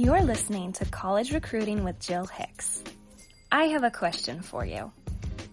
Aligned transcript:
You're 0.00 0.22
listening 0.22 0.72
to 0.72 0.86
College 0.86 1.30
Recruiting 1.30 1.84
with 1.84 2.00
Jill 2.00 2.24
Hicks. 2.24 2.82
I 3.52 3.64
have 3.64 3.84
a 3.84 3.90
question 3.90 4.40
for 4.40 4.64
you. 4.64 4.90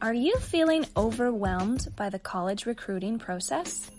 Are 0.02 0.14
you 0.14 0.38
feeling 0.38 0.86
overwhelmed 0.96 1.90
by 1.98 2.10
the 2.10 2.18
college 2.18 2.66
recruiting 2.66 3.20
process? 3.20 3.92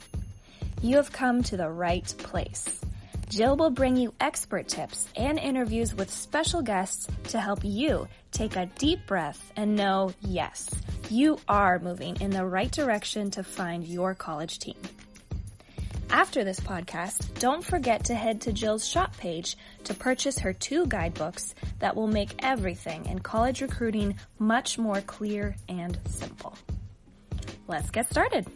You 0.80 0.96
have 0.96 1.12
come 1.12 1.42
to 1.42 1.58
the 1.58 1.68
right 1.68 2.14
place. 2.16 2.80
Jill 3.28 3.58
will 3.58 3.68
bring 3.68 3.98
you 3.98 4.14
expert 4.20 4.68
tips 4.68 5.06
and 5.16 5.38
interviews 5.38 5.94
with 5.94 6.10
special 6.10 6.62
guests 6.62 7.08
to 7.24 7.38
help 7.38 7.62
you 7.62 8.08
take 8.32 8.56
a 8.56 8.70
deep 8.78 9.06
breath 9.06 9.52
and 9.54 9.76
know, 9.76 10.14
yes, 10.22 10.70
you 11.10 11.38
are 11.46 11.78
moving 11.78 12.16
in 12.22 12.30
the 12.30 12.46
right 12.46 12.72
direction 12.72 13.30
to 13.32 13.42
find 13.42 13.86
your 13.86 14.14
college 14.14 14.58
team. 14.58 14.76
After 16.10 16.42
this 16.42 16.58
podcast, 16.58 17.38
don't 17.38 17.62
forget 17.62 18.04
to 18.04 18.14
head 18.14 18.40
to 18.42 18.52
Jill's 18.52 18.86
shop 18.86 19.14
page 19.18 19.58
to 19.84 19.92
purchase 19.92 20.38
her 20.38 20.54
two 20.54 20.86
guidebooks 20.86 21.54
that 21.80 21.94
will 21.94 22.06
make 22.06 22.34
everything 22.38 23.04
in 23.06 23.18
college 23.18 23.60
recruiting 23.60 24.18
much 24.38 24.78
more 24.78 25.02
clear 25.02 25.54
and 25.68 25.98
simple. 26.06 26.56
Let's 27.66 27.90
get 27.90 28.08
started. 28.08 28.46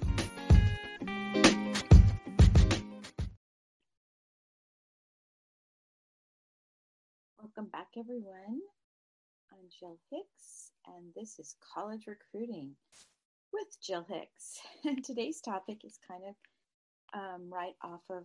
Welcome 7.38 7.68
back, 7.70 7.88
everyone. 7.98 8.60
I'm 9.52 9.68
Jill 9.78 9.98
Hicks, 10.10 10.70
and 10.86 11.12
this 11.14 11.38
is 11.38 11.54
College 11.74 12.06
Recruiting 12.06 12.76
with 13.52 13.68
Jill 13.82 14.06
Hicks. 14.08 14.58
And 14.84 15.04
today's 15.04 15.42
topic 15.42 15.84
is 15.84 15.98
kind 16.08 16.22
of 16.26 16.34
um, 17.14 17.48
right 17.50 17.74
off 17.82 18.02
of 18.10 18.24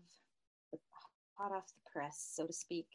the 0.72 0.78
hot 1.38 1.52
off 1.52 1.68
the 1.68 1.90
press, 1.92 2.32
so 2.36 2.46
to 2.46 2.54
speak. 2.54 2.88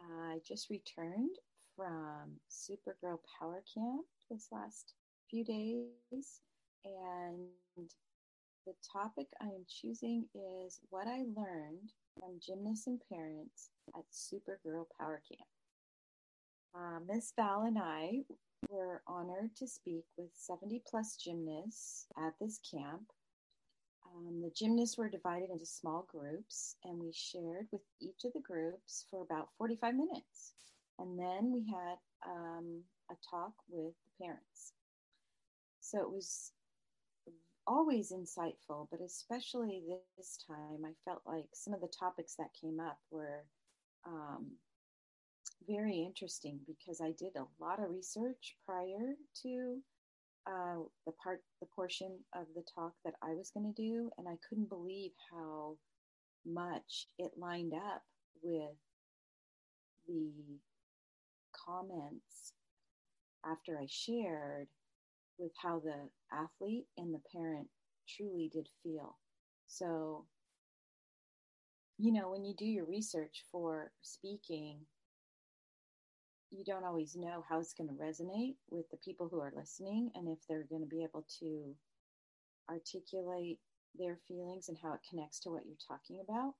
I 0.00 0.38
just 0.46 0.70
returned 0.70 1.36
from 1.76 2.38
Supergirl 2.50 3.18
Power 3.38 3.62
Camp 3.72 4.04
this 4.30 4.48
last 4.52 4.94
few 5.30 5.44
days, 5.44 6.40
and 6.84 7.48
the 8.66 8.74
topic 8.92 9.26
I 9.40 9.46
am 9.46 9.64
choosing 9.68 10.26
is 10.34 10.80
what 10.90 11.06
I 11.06 11.24
learned 11.36 11.92
from 12.18 12.40
gymnasts 12.44 12.86
and 12.86 13.00
parents 13.10 13.70
at 13.96 14.04
Supergirl 14.12 14.86
Power 14.98 15.22
Camp. 15.28 15.48
Uh, 16.74 17.00
Miss 17.08 17.32
Val 17.36 17.62
and 17.62 17.78
I 17.78 18.24
were 18.68 19.02
honored 19.06 19.54
to 19.56 19.66
speak 19.66 20.04
with 20.16 20.28
70 20.34 20.82
plus 20.88 21.16
gymnasts 21.16 22.06
at 22.18 22.34
this 22.40 22.60
camp 22.70 23.10
um, 24.18 24.40
the 24.42 24.50
gymnasts 24.50 24.98
were 24.98 25.08
divided 25.08 25.50
into 25.50 25.66
small 25.66 26.06
groups, 26.10 26.76
and 26.84 26.98
we 26.98 27.12
shared 27.12 27.66
with 27.70 27.82
each 28.00 28.24
of 28.24 28.32
the 28.32 28.40
groups 28.40 29.04
for 29.10 29.22
about 29.22 29.48
45 29.58 29.94
minutes. 29.94 30.54
And 30.98 31.18
then 31.18 31.52
we 31.52 31.64
had 31.70 31.98
um, 32.26 32.82
a 33.10 33.14
talk 33.30 33.52
with 33.68 33.94
the 34.04 34.24
parents. 34.24 34.72
So 35.80 36.00
it 36.00 36.10
was 36.10 36.52
always 37.66 38.12
insightful, 38.12 38.88
but 38.90 39.00
especially 39.00 39.82
this 40.16 40.38
time, 40.46 40.84
I 40.84 40.92
felt 41.04 41.22
like 41.26 41.46
some 41.52 41.74
of 41.74 41.80
the 41.80 41.92
topics 41.98 42.34
that 42.36 42.48
came 42.60 42.80
up 42.80 42.98
were 43.10 43.44
um, 44.06 44.46
very 45.68 45.98
interesting 45.98 46.60
because 46.66 47.00
I 47.00 47.12
did 47.18 47.36
a 47.36 47.46
lot 47.62 47.82
of 47.82 47.90
research 47.90 48.56
prior 48.66 49.14
to 49.42 49.78
uh, 50.48 50.76
the 51.06 51.12
part, 51.22 51.42
the 51.60 51.66
portion 51.66 52.18
of 52.34 52.46
the 52.54 52.62
talk 52.74 52.92
that 53.04 53.14
I 53.22 53.34
was 53.34 53.50
going 53.50 53.72
to 53.72 53.82
do, 53.82 54.10
and 54.18 54.26
I 54.26 54.36
couldn't 54.48 54.68
believe 54.68 55.12
how 55.30 55.76
much 56.46 57.06
it 57.18 57.32
lined 57.36 57.74
up 57.74 58.02
with 58.42 58.76
the 60.06 60.30
comments 61.52 62.54
after 63.44 63.78
I 63.78 63.86
shared 63.88 64.68
with 65.38 65.52
how 65.60 65.80
the 65.80 66.08
athlete 66.32 66.86
and 66.96 67.14
the 67.14 67.20
parent 67.32 67.68
truly 68.08 68.50
did 68.52 68.68
feel. 68.82 69.16
So, 69.66 70.24
you 71.98 72.12
know, 72.12 72.30
when 72.30 72.44
you 72.44 72.54
do 72.54 72.64
your 72.64 72.86
research 72.86 73.44
for 73.52 73.92
speaking, 74.02 74.78
you 76.50 76.64
don't 76.64 76.84
always 76.84 77.14
know 77.16 77.44
how 77.48 77.58
it's 77.58 77.74
going 77.74 77.88
to 77.88 77.94
resonate 77.94 78.56
with 78.70 78.88
the 78.90 78.96
people 78.98 79.28
who 79.30 79.40
are 79.40 79.52
listening 79.54 80.10
and 80.14 80.28
if 80.28 80.38
they're 80.48 80.66
going 80.68 80.82
to 80.82 80.88
be 80.88 81.02
able 81.02 81.24
to 81.40 81.74
articulate 82.70 83.58
their 83.98 84.18
feelings 84.26 84.68
and 84.68 84.78
how 84.82 84.92
it 84.92 85.00
connects 85.08 85.40
to 85.40 85.50
what 85.50 85.66
you're 85.66 85.76
talking 85.86 86.20
about. 86.22 86.54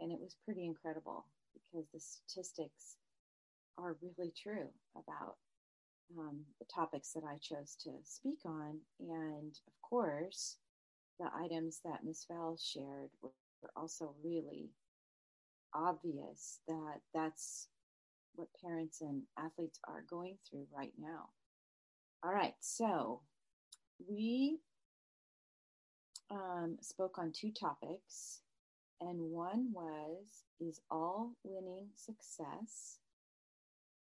And 0.00 0.10
it 0.10 0.18
was 0.20 0.36
pretty 0.44 0.64
incredible 0.64 1.26
because 1.54 1.86
the 1.92 2.00
statistics 2.00 2.96
are 3.78 3.96
really 4.02 4.32
true 4.40 4.68
about 4.96 5.36
um, 6.18 6.40
the 6.58 6.66
topics 6.66 7.12
that 7.12 7.24
I 7.24 7.36
chose 7.40 7.76
to 7.84 7.90
speak 8.02 8.40
on. 8.44 8.78
And 9.00 9.52
of 9.66 9.88
course, 9.88 10.56
the 11.18 11.28
items 11.34 11.80
that 11.84 12.04
Ms. 12.04 12.26
Val 12.28 12.58
shared 12.60 13.10
were, 13.22 13.30
were 13.62 13.70
also 13.76 14.14
really 14.24 14.70
obvious 15.74 16.60
that 16.68 17.00
that's 17.14 17.68
what 18.34 18.48
parents 18.62 19.00
and 19.00 19.22
athletes 19.38 19.78
are 19.86 20.04
going 20.08 20.38
through 20.48 20.66
right 20.74 20.92
now. 20.98 21.30
All 22.24 22.32
right, 22.32 22.54
so 22.60 23.20
we 24.08 24.58
um, 26.30 26.78
spoke 26.80 27.18
on 27.18 27.32
two 27.32 27.50
topics, 27.50 28.40
and 29.00 29.18
one 29.20 29.70
was 29.72 30.44
Is 30.60 30.80
all 30.90 31.32
winning 31.42 31.88
success? 31.94 32.98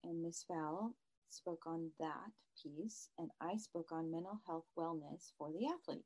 And 0.05 0.23
Miss 0.23 0.45
Val 0.49 0.95
spoke 1.31 1.65
on 1.67 1.91
that 1.99 2.31
piece, 2.63 3.09
and 3.19 3.31
I 3.41 3.57
spoke 3.57 3.91
on 3.93 4.13
mental 4.13 4.41
health 4.47 4.67
wellness 4.79 5.33
for 5.37 5.51
the 5.51 5.67
athlete. 5.67 6.05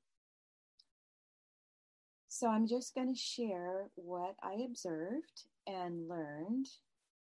So 2.28 2.49
I'm 2.49 2.66
just 2.66 2.94
going 2.94 3.12
to 3.12 3.20
share 3.20 3.91
what 3.97 4.37
I 4.43 4.65
observed 4.65 5.44
and 5.66 6.09
learned 6.09 6.69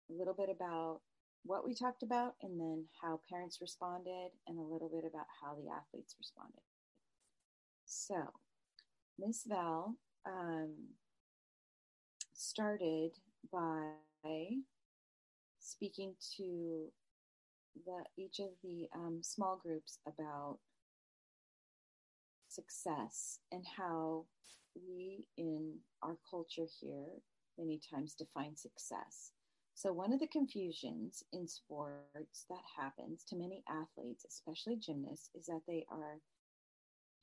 a 0.09 0.13
little 0.13 0.33
bit 0.33 0.49
about 0.49 1.01
what 1.43 1.65
we 1.65 1.73
talked 1.73 2.03
about 2.03 2.35
and 2.41 2.59
then 2.59 2.85
how 3.01 3.21
parents 3.29 3.59
responded 3.61 4.31
and 4.47 4.59
a 4.59 4.61
little 4.61 4.89
bit 4.89 5.03
about 5.09 5.27
how 5.41 5.55
the 5.55 5.69
athletes 5.69 6.15
responded. 6.19 6.61
So, 7.85 8.31
Miss 9.17 9.43
Val 9.47 9.95
um, 10.25 10.73
started 12.33 13.11
by 13.51 13.91
speaking 15.59 16.15
to 16.37 16.87
the 17.85 18.03
each 18.17 18.39
of 18.39 18.49
the 18.63 18.87
um, 18.95 19.19
small 19.21 19.59
groups 19.61 19.99
about 20.07 20.57
success 22.49 23.39
and 23.51 23.63
how 23.77 24.25
we 24.75 25.27
in 25.37 25.75
our 26.01 26.17
culture 26.29 26.65
here 26.81 27.21
many 27.57 27.79
times 27.91 28.13
define 28.13 28.55
success 28.55 29.31
so, 29.77 29.93
one 29.93 30.11
of 30.11 30.19
the 30.19 30.27
confusions 30.27 31.23
in 31.31 31.47
sports 31.47 32.45
that 32.49 32.63
happens 32.75 33.23
to 33.25 33.35
many 33.35 33.63
athletes, 33.69 34.25
especially 34.27 34.75
gymnasts, 34.75 35.29
is 35.35 35.45
that 35.45 35.61
they 35.67 35.85
are 35.91 36.19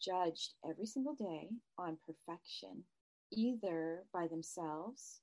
judged 0.00 0.54
every 0.65 0.87
single 0.87 1.16
day 1.16 1.50
on 1.76 1.98
perfection, 2.06 2.84
either 3.32 4.04
by 4.12 4.28
themselves, 4.28 5.20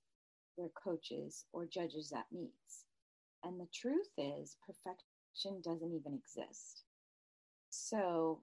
their 0.58 0.68
coaches, 0.84 1.46
or 1.53 1.66
judges 1.66 2.12
at 2.12 2.30
meets. 2.34 2.84
And 3.46 3.58
the 3.58 3.69
truth 3.74 4.12
is, 4.18 4.58
perfection 4.68 5.62
doesn't 5.62 5.94
even 5.94 6.13
exist. 6.13 6.84
So, 7.69 8.42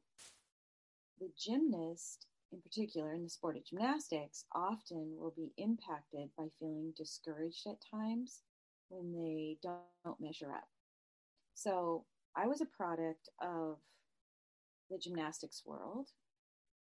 the 1.21 1.31
gymnast, 1.37 2.27
in 2.53 2.63
particular 2.63 3.13
in 3.13 3.25
the 3.25 3.29
sport 3.29 3.59
of 3.59 3.67
gymnastics, 3.67 4.47
often 4.55 5.15
will 5.19 5.35
be 5.37 5.53
impacted 5.59 6.31
by 6.39 6.47
feeling 6.59 6.95
discouraged 6.97 7.67
at 7.67 7.83
times 7.91 8.45
when 8.89 9.13
they 9.13 9.59
don't 9.63 10.21
measure 10.21 10.53
up. 10.53 10.69
So 11.55 12.05
I 12.37 12.47
was 12.47 12.61
a 12.61 12.67
product 12.67 13.29
of 13.43 13.79
the 14.91 14.99
gymnastics 14.99 15.63
world. 15.67 16.09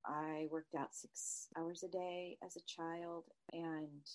I 0.05 0.47
worked 0.51 0.75
out 0.75 0.93
six 0.93 1.47
hours 1.57 1.83
a 1.83 1.89
day 1.89 2.37
as 2.45 2.55
a 2.55 2.65
child. 2.67 3.25
And 3.51 4.05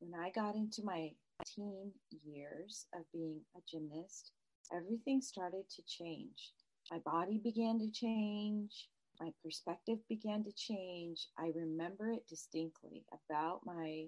when 0.00 0.20
I 0.20 0.30
got 0.30 0.54
into 0.54 0.82
my 0.84 1.10
teen 1.44 1.92
years 2.24 2.86
of 2.94 3.02
being 3.12 3.40
a 3.56 3.60
gymnast, 3.68 4.32
everything 4.74 5.20
started 5.20 5.68
to 5.70 5.82
change. 5.86 6.52
My 6.90 6.98
body 6.98 7.40
began 7.42 7.78
to 7.78 7.90
change. 7.90 8.88
My 9.20 9.30
perspective 9.42 9.98
began 10.08 10.44
to 10.44 10.52
change. 10.52 11.28
I 11.38 11.50
remember 11.54 12.10
it 12.10 12.28
distinctly 12.28 13.04
about 13.12 13.60
my 13.64 14.06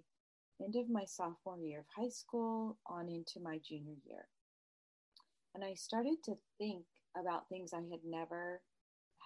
end 0.62 0.76
of 0.76 0.88
my 0.88 1.04
sophomore 1.04 1.58
year 1.58 1.80
of 1.80 1.86
high 1.96 2.08
school 2.08 2.78
on 2.86 3.08
into 3.08 3.40
my 3.42 3.58
junior 3.66 3.96
year. 4.06 4.26
And 5.54 5.64
I 5.64 5.74
started 5.74 6.16
to 6.24 6.34
think 6.58 6.84
about 7.16 7.48
things 7.48 7.72
I 7.72 7.78
had 7.90 8.04
never 8.04 8.60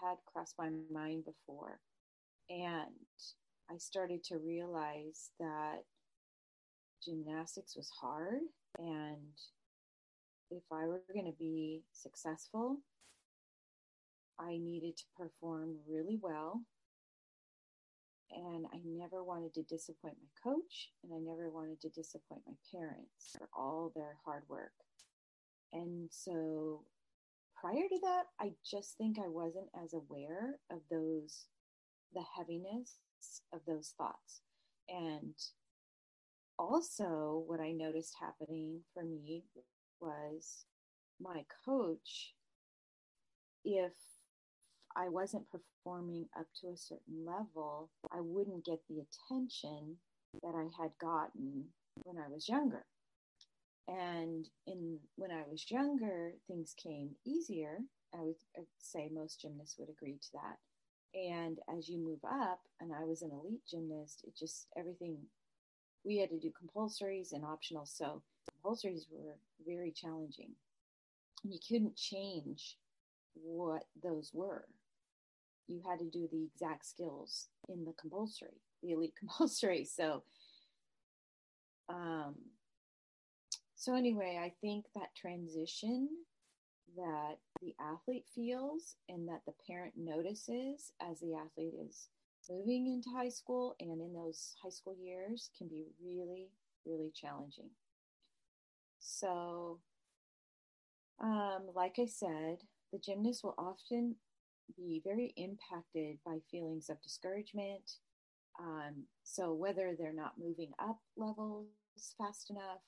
had 0.03 0.17
crossed 0.27 0.55
my 0.59 0.71
mind 0.93 1.25
before. 1.25 1.81
And 2.51 2.95
I 3.71 3.77
started 3.79 4.25
to 4.25 4.39
realize 4.39 5.31
that 5.41 5.85
gymnastics 7.05 7.77
was 7.77 7.91
hard 8.01 8.41
and 8.79 9.33
if 10.51 10.63
I 10.73 10.87
were 10.87 11.03
going 11.13 11.27
to 11.27 11.39
be 11.39 11.83
successful, 11.93 12.79
I 14.39 14.59
needed 14.59 14.97
to 14.97 15.05
perform 15.17 15.77
really 15.89 16.19
well. 16.21 16.63
And 18.31 18.67
I 18.73 18.81
never 18.85 19.25
wanted 19.25 19.55
to 19.55 19.63
disappoint 19.63 20.17
my 20.21 20.53
coach, 20.53 20.91
and 21.03 21.13
I 21.13 21.19
never 21.19 21.51
wanted 21.51 21.81
to 21.83 21.89
disappoint 21.89 22.43
my 22.47 22.55
parents 22.73 23.37
for 23.37 23.49
all 23.57 23.91
their 23.95 24.17
hard 24.25 24.43
work. 24.49 24.73
And 25.73 26.09
so 26.11 26.85
prior 27.61 27.89
to 27.89 27.99
that, 28.03 28.25
I 28.41 28.53
just 28.69 28.97
think 28.97 29.19
I 29.19 29.29
wasn't 29.29 29.69
as 29.83 29.95
aware 29.95 30.57
of 30.71 30.81
those, 30.91 31.47
the 32.15 32.25
heaviness 32.37 32.99
of 33.53 33.61
those 33.67 33.95
thoughts. 33.97 34.43
And 34.89 35.35
also, 36.59 37.45
what 37.47 37.61
I 37.61 37.73
noticed 37.73 38.15
happening 38.21 38.81
for 38.93 39.05
me 39.05 39.45
was 40.01 40.65
my 41.21 41.45
coach, 41.65 42.35
if 43.65 43.93
I 44.99 45.09
wasn't 45.09 45.47
performing 45.49 46.27
up 46.37 46.47
to 46.61 46.69
a 46.69 46.77
certain 46.77 47.25
level, 47.25 47.89
I 48.11 48.21
wouldn't 48.21 48.65
get 48.65 48.81
the 48.89 49.01
attention 49.01 49.97
that 50.43 50.55
I 50.57 50.67
had 50.83 50.91
gotten 51.01 51.67
when 52.03 52.17
I 52.19 52.29
was 52.29 52.49
younger. 52.49 52.85
And 53.87 54.49
in 54.67 54.99
when 55.15 55.31
I 55.31 55.45
was 55.49 55.71
younger, 55.71 56.33
things 56.49 56.75
came 56.77 57.11
easier. 57.25 57.79
I 58.13 58.23
would 58.23 58.35
say 58.79 59.09
most 59.13 59.41
gymnasts 59.41 59.79
would 59.79 59.89
agree 59.89 60.19
to 60.21 60.29
that. 60.35 60.59
And 61.15 61.59
as 61.77 61.89
you 61.89 61.99
move 61.99 62.21
up, 62.25 62.61
and 62.81 62.93
I 62.93 63.05
was 63.05 63.23
an 63.23 63.31
elite 63.31 63.65
gymnast, 63.71 64.25
it 64.27 64.37
just 64.37 64.67
everything 64.77 65.19
we 66.05 66.19
had 66.19 66.31
to 66.31 66.39
do 66.39 66.51
compulsories 66.51 67.33
and 67.33 67.45
optional. 67.45 67.87
So 67.87 68.23
compulsories 68.51 69.07
were 69.11 69.37
very 69.65 69.93
challenging. 69.93 70.51
And 71.45 71.53
you 71.53 71.61
couldn't 71.67 71.97
change 71.97 72.77
what 73.35 73.85
those 74.03 74.31
were. 74.35 74.67
You 75.69 75.83
had 75.89 75.99
to 75.99 76.07
do 76.07 76.29
the 76.31 76.45
exact 76.45 76.87
skills 76.87 77.49
in 77.69 77.85
the 77.85 77.93
compulsory, 77.93 78.61
the 78.83 78.93
elite 78.93 79.15
compulsory. 79.19 79.85
So 79.85 80.23
um 81.89 82.35
so 83.77 83.95
anyway, 83.95 84.41
I 84.43 84.53
think 84.61 84.87
that 84.97 85.15
transition 85.15 86.09
that 86.97 87.37
the 87.61 87.75
athlete 87.81 88.27
feels 88.35 88.97
and 89.09 89.29
that 89.29 89.43
the 89.47 89.55
parent 89.69 89.95
notices 89.97 90.93
as 91.01 91.21
the 91.21 91.35
athlete 91.35 91.75
is 91.87 92.09
moving 92.51 92.87
into 92.87 93.11
high 93.11 93.29
school 93.29 93.77
and 93.79 94.01
in 94.01 94.13
those 94.13 94.57
high 94.63 94.71
school 94.71 94.97
years 95.01 95.51
can 95.57 95.69
be 95.69 95.87
really, 96.05 96.49
really 96.87 97.13
challenging. 97.15 97.71
So, 98.99 99.79
um, 101.21 101.69
like 101.75 101.99
I 101.99 102.07
said, 102.07 102.59
the 102.93 102.99
gymnast 102.99 103.45
will 103.45 103.55
often 103.59 104.17
be 104.77 105.01
very 105.05 105.33
impacted 105.37 106.19
by 106.25 106.39
feelings 106.51 106.89
of 106.89 107.01
discouragement. 107.03 107.99
Um, 108.61 109.05
so, 109.23 109.53
whether 109.53 109.95
they're 109.97 110.13
not 110.13 110.33
moving 110.39 110.73
up 110.79 110.99
levels 111.17 111.67
fast 112.17 112.51
enough, 112.51 112.83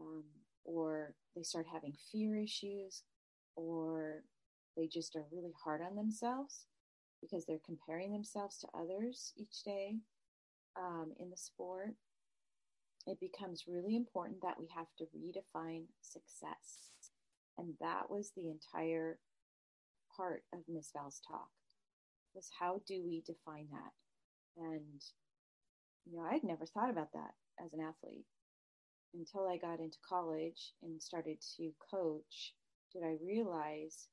um, 0.00 0.24
or 0.64 1.14
they 1.34 1.42
start 1.42 1.66
having 1.72 1.96
fear 2.12 2.36
issues, 2.36 3.02
or 3.56 4.22
they 4.76 4.86
just 4.86 5.16
are 5.16 5.24
really 5.32 5.54
hard 5.64 5.80
on 5.82 5.96
themselves 5.96 6.66
because 7.20 7.46
they're 7.46 7.58
comparing 7.64 8.12
themselves 8.12 8.58
to 8.58 8.68
others 8.74 9.32
each 9.36 9.62
day 9.64 9.96
um, 10.76 11.12
in 11.18 11.30
the 11.30 11.36
sport, 11.36 11.94
it 13.06 13.18
becomes 13.20 13.64
really 13.66 13.96
important 13.96 14.42
that 14.42 14.58
we 14.58 14.66
have 14.74 14.88
to 14.98 15.04
redefine 15.16 15.84
success. 16.02 16.90
And 17.58 17.74
that 17.80 18.10
was 18.10 18.32
the 18.36 18.50
entire 18.50 19.18
part 20.16 20.42
of 20.52 20.60
Miss 20.68 20.90
Val's 20.94 21.20
talk 21.26 21.50
was 22.34 22.48
how 22.58 22.80
do 22.86 23.02
we 23.04 23.22
define 23.26 23.68
that? 23.70 23.92
And 24.56 25.02
you 26.06 26.16
know, 26.16 26.24
I'd 26.30 26.44
never 26.44 26.66
thought 26.66 26.90
about 26.90 27.12
that 27.12 27.34
as 27.64 27.72
an 27.72 27.80
athlete 27.80 28.26
until 29.14 29.48
I 29.48 29.56
got 29.56 29.80
into 29.80 29.98
college 30.08 30.74
and 30.82 31.02
started 31.02 31.38
to 31.56 31.70
coach, 31.90 32.54
did 32.92 33.02
I 33.02 33.16
realize 33.24 34.08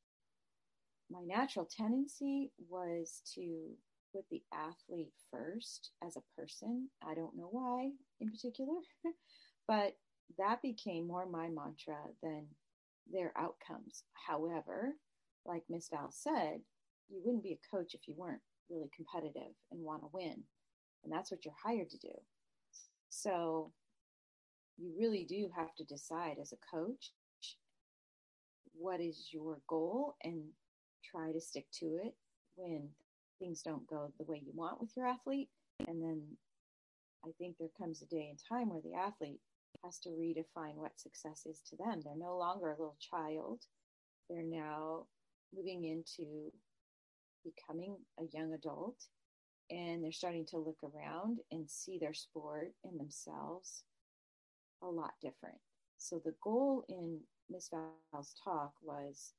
my 1.12 1.22
natural 1.26 1.66
tendency 1.66 2.52
was 2.70 3.22
to 3.36 3.72
put 4.14 4.26
the 4.30 4.42
athlete 4.54 5.14
first 5.32 5.92
as 6.06 6.16
a 6.16 6.42
person. 6.42 6.90
I 7.06 7.14
don't 7.14 7.36
know 7.36 7.50
why 7.52 7.92
in 8.20 8.30
particular, 8.30 8.80
but 9.68 9.96
that 10.38 10.62
became 10.62 11.08
more 11.08 11.26
my 11.26 11.50
mantra 11.50 11.98
than 12.22 12.48
their 13.12 13.34
outcomes. 13.38 14.04
However, 14.28 14.94
like 15.45 15.63
Miss 15.69 15.90
Val 15.90 16.12
said, 16.12 16.62
you 17.10 17.22
wouldn't 17.24 17.44
be 17.44 17.54
a 17.54 17.75
coach 17.75 17.94
if 17.94 18.07
you 18.07 18.16
weren't 18.18 18.42
really 18.69 18.90
competitive 18.95 19.54
and 19.72 19.81
want 19.81 20.01
to 20.01 20.10
win. 20.13 20.44
And 21.04 21.12
that's 21.12 21.31
what 21.31 21.44
you're 21.44 21.54
hired 21.63 21.90
to 21.90 21.98
do. 21.98 22.13
So 23.10 23.72
you 24.78 24.92
really 24.98 25.25
do 25.25 25.50
have 25.56 25.75
to 25.75 25.84
decide 25.84 26.38
as 26.42 26.54
a 26.54 26.75
coach 26.75 27.13
what 28.74 29.00
is 29.00 29.30
your 29.31 29.60
goal 29.68 30.16
and 30.24 30.44
try 31.04 31.31
to 31.31 31.40
stick 31.40 31.66
to 31.80 31.86
it 32.04 32.16
when 32.56 32.89
things 33.39 33.62
don't 33.62 33.88
go 33.88 34.12
the 34.18 34.25
way 34.25 34.42
you 34.44 34.51
want 34.56 34.80
with 34.81 34.92
your 34.96 35.06
athlete. 35.06 35.50
And 35.88 36.01
then 36.01 36.22
I 37.25 37.30
think 37.38 37.57
there 37.57 37.69
comes 37.78 38.01
a 38.01 38.06
day 38.06 38.30
and 38.30 38.39
time 38.50 38.69
where 38.69 38.81
the 38.81 38.96
athlete 38.96 39.39
has 39.84 40.00
to 40.00 40.10
redefine 40.10 40.75
what 40.75 41.00
success 41.00 41.46
is 41.46 41.62
to 41.69 41.75
them. 41.75 42.01
They're 42.04 42.16
no 42.18 42.38
longer 42.38 42.68
a 42.68 42.72
little 42.72 42.98
child, 43.00 43.62
they're 44.30 44.44
now 44.44 45.06
moving 45.56 45.86
into 45.86 46.52
becoming 47.44 47.98
a 48.20 48.24
young 48.34 48.54
adult 48.54 48.96
and 49.70 50.04
they're 50.04 50.12
starting 50.12 50.46
to 50.46 50.58
look 50.58 50.78
around 50.84 51.40
and 51.52 51.70
see 51.70 51.98
their 51.98 52.14
sport 52.14 52.74
and 52.84 53.00
themselves 53.00 53.84
a 54.82 54.88
lot 54.88 55.14
different. 55.22 55.58
So 55.98 56.22
the 56.24 56.36
goal 56.44 56.84
in 56.90 57.20
Miss 57.50 57.70
Val's 57.70 58.36
talk 58.44 58.74
was 58.82 59.34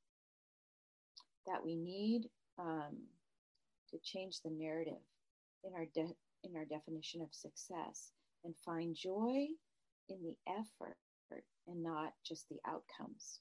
that 1.45 1.63
we 1.63 1.75
need 1.75 2.29
um, 2.59 2.95
to 3.91 3.97
change 4.03 4.41
the 4.41 4.51
narrative 4.51 5.03
in 5.63 5.73
our 5.73 5.85
de- 5.93 6.15
in 6.43 6.55
our 6.55 6.65
definition 6.65 7.21
of 7.21 7.33
success 7.33 8.11
and 8.43 8.53
find 8.63 8.95
joy 8.95 9.47
in 10.09 10.17
the 10.23 10.35
effort 10.47 10.97
and 11.67 11.83
not 11.83 12.13
just 12.23 12.47
the 12.49 12.59
outcomes. 12.67 13.39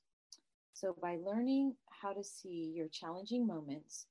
So 0.74 0.96
by 1.00 1.18
learning 1.24 1.76
how 2.02 2.12
to 2.12 2.24
see 2.24 2.72
your 2.74 2.88
challenging 2.88 3.46
moments 3.46 4.06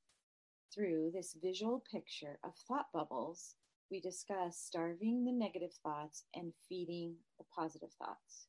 through 0.74 1.12
this 1.14 1.36
visual 1.44 1.84
picture 1.92 2.40
of 2.46 2.54
thought 2.56 2.86
bubbles, 2.94 3.56
we 3.92 4.00
discuss 4.00 4.58
starving 4.58 5.26
the 5.26 5.32
negative 5.34 5.74
thoughts 5.84 6.24
and 6.34 6.54
feeding 6.70 7.16
the 7.38 7.44
positive 7.54 7.92
thoughts. 8.00 8.48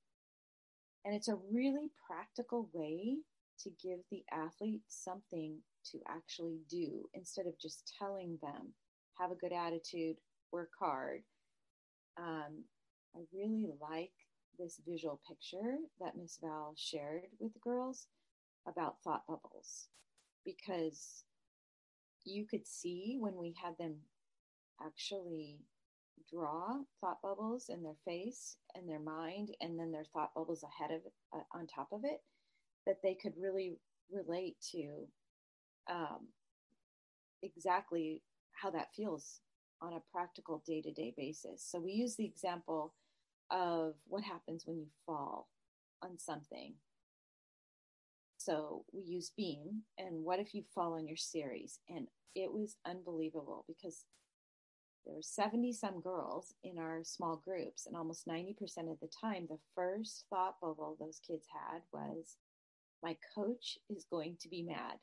And 1.04 1.12
it's 1.12 1.26
a 1.26 1.38
really 1.52 1.90
practical 2.06 2.70
way 2.72 3.16
to 3.58 3.70
give 3.82 3.98
the 4.12 4.22
athlete 4.32 4.82
something 4.86 5.58
to 5.90 5.98
actually 6.08 6.60
do 6.70 7.08
instead 7.14 7.46
of 7.46 7.58
just 7.60 7.92
telling 7.98 8.38
them, 8.40 8.72
have 9.18 9.32
a 9.32 9.36
good 9.36 9.52
attitude, 9.52 10.16
work 10.52 10.70
hard. 10.78 11.22
Um, 12.16 12.62
I 13.16 13.20
really 13.32 13.66
like 13.80 14.12
this 14.58 14.80
visual 14.86 15.20
picture 15.26 15.76
that 16.00 16.16
Miss 16.16 16.38
Val 16.42 16.74
shared 16.76 17.24
with 17.38 17.52
the 17.52 17.60
girls 17.60 18.06
about 18.66 18.96
thought 19.02 19.26
bubbles. 19.26 19.88
Because 20.44 21.24
you 22.24 22.46
could 22.46 22.66
see 22.66 23.16
when 23.18 23.36
we 23.36 23.54
had 23.62 23.74
them 23.78 23.96
actually 24.84 25.58
draw 26.30 26.78
thought 27.00 27.20
bubbles 27.22 27.66
in 27.68 27.82
their 27.82 27.96
face 28.04 28.56
and 28.74 28.88
their 28.88 29.00
mind 29.00 29.50
and 29.60 29.78
then 29.78 29.92
their 29.92 30.06
thought 30.12 30.34
bubbles 30.34 30.64
ahead 30.64 30.90
of 30.90 31.00
uh, 31.32 31.42
on 31.56 31.66
top 31.66 31.88
of 31.92 32.00
it 32.04 32.20
that 32.86 32.96
they 33.02 33.14
could 33.14 33.34
really 33.38 33.78
relate 34.10 34.56
to 34.72 35.06
um, 35.90 36.28
exactly 37.42 38.22
how 38.52 38.70
that 38.70 38.88
feels 38.96 39.40
on 39.82 39.92
a 39.94 40.02
practical 40.12 40.62
day-to-day 40.66 41.12
basis. 41.16 41.66
So 41.66 41.80
we 41.80 41.92
use 41.92 42.16
the 42.16 42.24
example 42.26 42.94
of 43.50 43.94
what 44.06 44.22
happens 44.22 44.64
when 44.66 44.78
you 44.78 44.86
fall 45.06 45.48
on 46.02 46.18
something. 46.18 46.74
So 48.38 48.84
we 48.92 49.02
use 49.02 49.32
beam 49.36 49.82
and 49.98 50.24
what 50.24 50.38
if 50.38 50.54
you 50.54 50.64
fall 50.74 50.94
on 50.94 51.06
your 51.06 51.16
series? 51.16 51.78
And 51.88 52.08
it 52.34 52.52
was 52.52 52.76
unbelievable 52.86 53.64
because 53.66 54.04
there 55.06 55.14
were 55.14 55.22
70 55.22 55.72
some 55.72 56.00
girls 56.00 56.54
in 56.62 56.78
our 56.78 57.00
small 57.04 57.36
groups 57.36 57.86
and 57.86 57.96
almost 57.96 58.26
90% 58.26 58.56
of 58.90 58.98
the 59.00 59.08
time 59.20 59.46
the 59.48 59.58
first 59.74 60.24
thought 60.30 60.60
bubble 60.60 60.96
those 60.98 61.20
kids 61.26 61.46
had 61.52 61.82
was 61.92 62.36
my 63.02 63.16
coach 63.34 63.78
is 63.90 64.06
going 64.10 64.36
to 64.40 64.48
be 64.48 64.62
mad. 64.62 64.98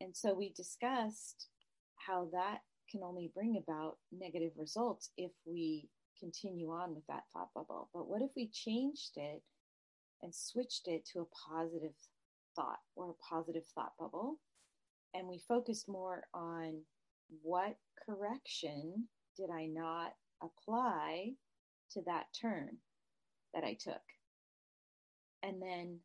And 0.00 0.16
so 0.16 0.32
we 0.32 0.50
discussed 0.50 1.48
how 1.96 2.28
that 2.32 2.60
can 2.90 3.02
only 3.02 3.30
bring 3.34 3.56
about 3.56 3.98
negative 4.12 4.52
results 4.56 5.10
if 5.16 5.32
we 5.44 5.88
continue 6.20 6.70
on 6.70 6.94
with 6.94 7.06
that 7.06 7.24
thought 7.32 7.48
bubble 7.54 7.88
but 7.94 8.08
what 8.08 8.22
if 8.22 8.30
we 8.36 8.48
changed 8.48 9.12
it 9.16 9.42
and 10.22 10.34
switched 10.34 10.86
it 10.86 11.04
to 11.06 11.20
a 11.20 11.50
positive 11.50 11.94
thought 12.54 12.78
or 12.96 13.10
a 13.10 13.34
positive 13.34 13.64
thought 13.74 13.92
bubble. 13.98 14.38
And 15.14 15.26
we 15.26 15.38
focused 15.48 15.88
more 15.88 16.24
on 16.34 16.82
what 17.42 17.76
correction 18.06 19.08
did 19.36 19.50
I 19.50 19.66
not 19.66 20.12
apply 20.42 21.32
to 21.92 22.02
that 22.06 22.26
turn 22.40 22.76
that 23.54 23.64
I 23.64 23.76
took? 23.80 24.02
And 25.42 25.60
then 25.60 25.98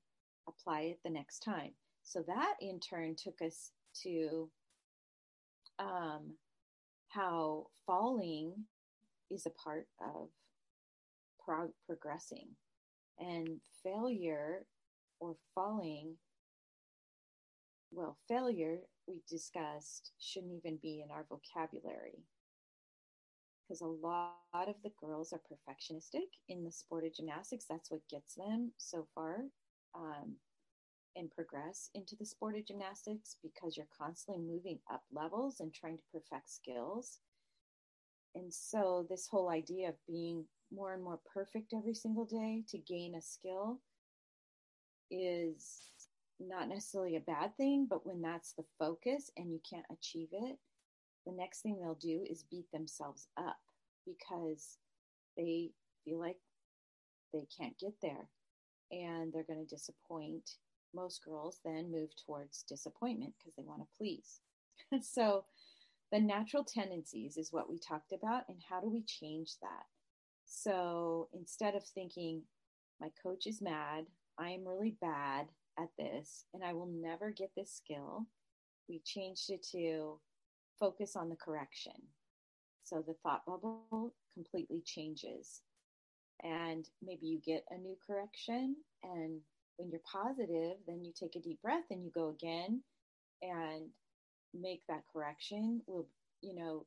apply 0.48 0.82
it 0.82 1.00
the 1.04 1.10
next 1.10 1.40
time. 1.40 1.72
So 2.04 2.24
that 2.28 2.56
in 2.62 2.80
turn 2.80 3.16
took 3.16 3.42
us 3.42 3.72
to 4.04 4.50
um, 5.80 6.36
how 7.10 7.68
falling 7.86 8.54
is 9.32 9.46
a 9.46 9.50
part 9.52 9.88
of 10.02 10.30
prog- 11.44 11.74
progressing. 11.86 12.56
And 13.20 13.62
failure 13.84 14.66
or 15.20 15.38
falling, 15.54 16.18
well, 17.92 18.18
failure 18.28 18.80
we 19.08 19.22
discussed 19.30 20.12
shouldn't 20.20 20.54
even 20.54 20.78
be 20.82 21.02
in 21.04 21.12
our 21.12 21.26
vocabulary 21.30 22.24
because 23.68 23.82
a 23.82 23.86
lot 23.88 24.36
of 24.68 24.76
the 24.84 24.92
girls 25.00 25.34
are 25.34 25.42
perfectionistic 25.42 26.30
in 26.50 26.64
the 26.64 26.72
sport 26.72 27.06
of 27.06 27.14
gymnastics. 27.16 27.66
That's 27.70 27.92
what 27.92 28.08
gets 28.10 28.36
them 28.36 28.72
so 28.78 29.08
far 29.16 29.46
um, 29.96 30.36
and 31.16 31.32
progress 31.32 31.90
into 31.96 32.16
the 32.18 32.26
sport 32.26 32.56
of 32.58 32.66
gymnastics 32.66 33.38
because 33.42 33.78
you're 33.78 33.88
constantly 33.98 34.44
moving 34.44 34.80
up 34.92 35.04
levels 35.12 35.60
and 35.60 35.74
trying 35.74 35.98
to 35.98 36.04
perfect 36.12 36.50
skills. 36.50 37.20
And 38.36 38.54
so, 38.54 39.06
this 39.10 39.28
whole 39.28 39.50
idea 39.50 39.90
of 39.90 39.96
being 40.08 40.46
more 40.74 40.94
and 40.94 41.04
more 41.04 41.20
perfect 41.34 41.74
every 41.74 41.94
single 41.94 42.26
day 42.26 42.64
to 42.70 42.78
gain 42.78 43.16
a 43.16 43.22
skill 43.22 43.80
is 45.10 45.82
not 46.40 46.68
necessarily 46.68 47.16
a 47.16 47.22
bad 47.22 47.56
thing, 47.56 47.88
but 47.90 48.06
when 48.06 48.22
that's 48.22 48.54
the 48.54 48.66
focus 48.78 49.32
and 49.38 49.52
you 49.52 49.60
can't 49.68 49.86
achieve 49.92 50.30
it, 50.32 50.58
the 51.26 51.32
next 51.32 51.62
thing 51.62 51.80
they'll 51.80 51.96
do 51.96 52.26
is 52.30 52.44
beat 52.52 52.70
themselves 52.72 53.28
up 53.38 53.58
because 54.06 54.78
they 55.38 55.72
feel 56.04 56.20
like 56.20 56.38
they 57.34 57.48
can't 57.58 57.78
get 57.80 57.94
there 58.02 58.30
and 58.92 59.34
they're 59.34 59.44
going 59.44 59.66
to 59.66 59.76
disappoint. 59.76 60.52
Most 60.94 61.24
girls 61.26 61.60
then 61.66 61.92
move 61.92 62.10
towards 62.26 62.64
disappointment 62.64 63.34
because 63.38 63.54
they 63.56 63.64
want 63.64 63.82
to 63.82 63.98
please. 63.98 64.40
so, 65.02 65.46
the 66.12 66.20
natural 66.20 66.64
tendencies 66.64 67.38
is 67.38 67.52
what 67.52 67.70
we 67.70 67.80
talked 67.80 68.14
about, 68.14 68.44
and 68.50 68.58
how 68.70 68.80
do 68.80 68.90
we 68.90 69.04
change 69.04 69.54
that? 69.62 69.86
So, 70.46 71.30
instead 71.34 71.76
of 71.76 71.84
thinking, 71.84 72.44
my 73.02 73.10
coach 73.22 73.48
is 73.48 73.62
mad, 73.62 74.06
I 74.38 74.50
am 74.50 74.68
really 74.68 74.96
bad 75.02 75.48
at 75.80 75.90
this, 75.98 76.46
and 76.54 76.64
I 76.64 76.74
will 76.74 76.88
never 76.88 77.32
get 77.32 77.52
this 77.56 77.74
skill, 77.74 78.28
we 78.88 79.02
changed 79.04 79.50
it 79.50 79.66
to 79.72 80.20
focus 80.80 81.16
on 81.16 81.30
the 81.30 81.36
correction. 81.36 81.94
So 82.84 83.04
the 83.06 83.16
thought 83.24 83.46
bubble 83.46 84.14
completely 84.34 84.82
changes. 84.86 85.62
And 86.44 86.88
maybe 87.04 87.26
you 87.26 87.40
get 87.44 87.66
a 87.72 87.78
new 87.78 87.98
correction. 88.06 88.76
And 89.04 89.42
when 89.78 89.90
you're 89.90 90.02
positive, 90.12 90.78
then 90.88 91.04
you 91.04 91.12
take 91.20 91.36
a 91.36 91.42
deep 91.42 91.62
breath 91.62 91.86
and 91.90 92.04
you 92.04 92.12
go 92.14 92.30
again 92.30 92.82
and 93.42 93.90
make 94.62 94.82
that 94.88 95.04
correction 95.12 95.82
will, 95.88 96.08
you 96.42 96.56
know, 96.56 96.86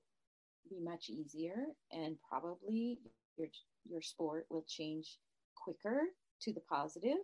be 0.68 0.80
much 0.80 1.08
easier 1.08 1.66
and 1.92 2.16
probably 2.28 2.98
your 3.36 3.48
your 3.88 4.02
sport 4.02 4.46
will 4.50 4.64
change 4.68 5.18
quicker 5.56 6.02
to 6.42 6.52
the 6.52 6.60
positive 6.60 7.18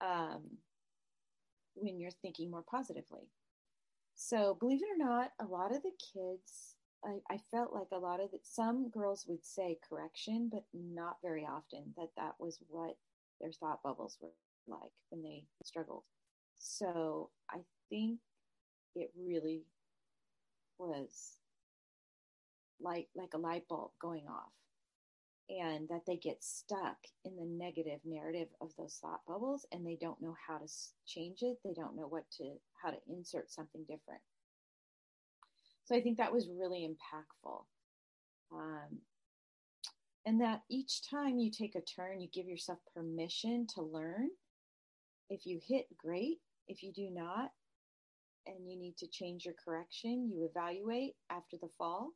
um, 0.00 0.42
when 1.74 1.98
you're 1.98 2.10
thinking 2.10 2.50
more 2.50 2.64
positively. 2.68 3.28
So, 4.14 4.56
believe 4.60 4.80
it 4.82 4.88
or 4.94 5.04
not, 5.04 5.32
a 5.40 5.44
lot 5.44 5.74
of 5.74 5.82
the 5.82 5.90
kids, 6.14 6.76
I, 7.04 7.34
I 7.34 7.38
felt 7.50 7.74
like 7.74 7.88
a 7.92 7.98
lot 7.98 8.20
of 8.20 8.30
the, 8.30 8.38
some 8.42 8.88
girls 8.90 9.26
would 9.28 9.44
say 9.44 9.78
correction, 9.88 10.48
but 10.52 10.64
not 10.72 11.16
very 11.22 11.44
often 11.44 11.92
that 11.96 12.10
that 12.16 12.34
was 12.38 12.58
what 12.68 12.96
their 13.40 13.52
thought 13.52 13.82
bubbles 13.82 14.16
were 14.20 14.30
like 14.66 14.92
when 15.10 15.22
they 15.22 15.44
struggled. 15.64 16.04
So, 16.58 17.30
I 17.50 17.58
think 17.90 18.20
it 18.94 19.10
really 19.16 19.64
was 20.78 21.38
like 22.80 23.08
like 23.14 23.34
a 23.34 23.38
light 23.38 23.66
bulb 23.68 23.90
going 24.00 24.26
off 24.28 24.52
and 25.48 25.88
that 25.88 26.02
they 26.06 26.16
get 26.16 26.42
stuck 26.42 26.96
in 27.24 27.36
the 27.36 27.44
negative 27.44 28.00
narrative 28.04 28.48
of 28.60 28.70
those 28.78 28.98
thought 29.00 29.20
bubbles 29.26 29.66
and 29.72 29.86
they 29.86 29.98
don't 30.00 30.20
know 30.22 30.34
how 30.46 30.56
to 30.56 30.66
change 31.06 31.42
it. 31.42 31.58
They 31.64 31.74
don't 31.74 31.96
know 31.96 32.06
what 32.06 32.24
to 32.38 32.54
how 32.82 32.90
to 32.90 32.96
insert 33.08 33.50
something 33.50 33.82
different. 33.82 34.22
So 35.84 35.94
i 35.94 36.00
think 36.00 36.16
that 36.16 36.32
was 36.32 36.48
really 36.48 36.88
impactful. 36.88 37.64
Um, 38.52 38.98
and 40.26 40.40
that 40.40 40.62
each 40.70 41.08
time 41.10 41.38
you 41.38 41.50
take 41.50 41.74
a 41.74 41.82
turn 41.82 42.20
you 42.20 42.28
give 42.32 42.46
yourself 42.46 42.78
permission 42.94 43.66
to 43.74 43.82
learn. 43.82 44.28
If 45.28 45.46
you 45.46 45.60
hit 45.62 45.86
great. 45.98 46.38
If 46.68 46.82
you 46.82 46.92
do 46.92 47.10
not 47.10 47.50
and 48.46 48.68
you 48.68 48.78
need 48.78 48.96
to 48.98 49.06
change 49.06 49.44
your 49.44 49.54
correction 49.64 50.30
you 50.32 50.48
evaluate 50.48 51.14
after 51.30 51.56
the 51.60 51.70
fall 51.78 52.10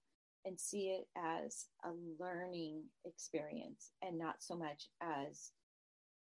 and 0.45 0.59
see 0.59 0.89
it 0.89 1.07
as 1.17 1.67
a 1.85 1.91
learning 2.19 2.83
experience 3.05 3.91
and 4.03 4.19
not 4.19 4.37
so 4.41 4.57
much 4.57 4.89
as 5.03 5.53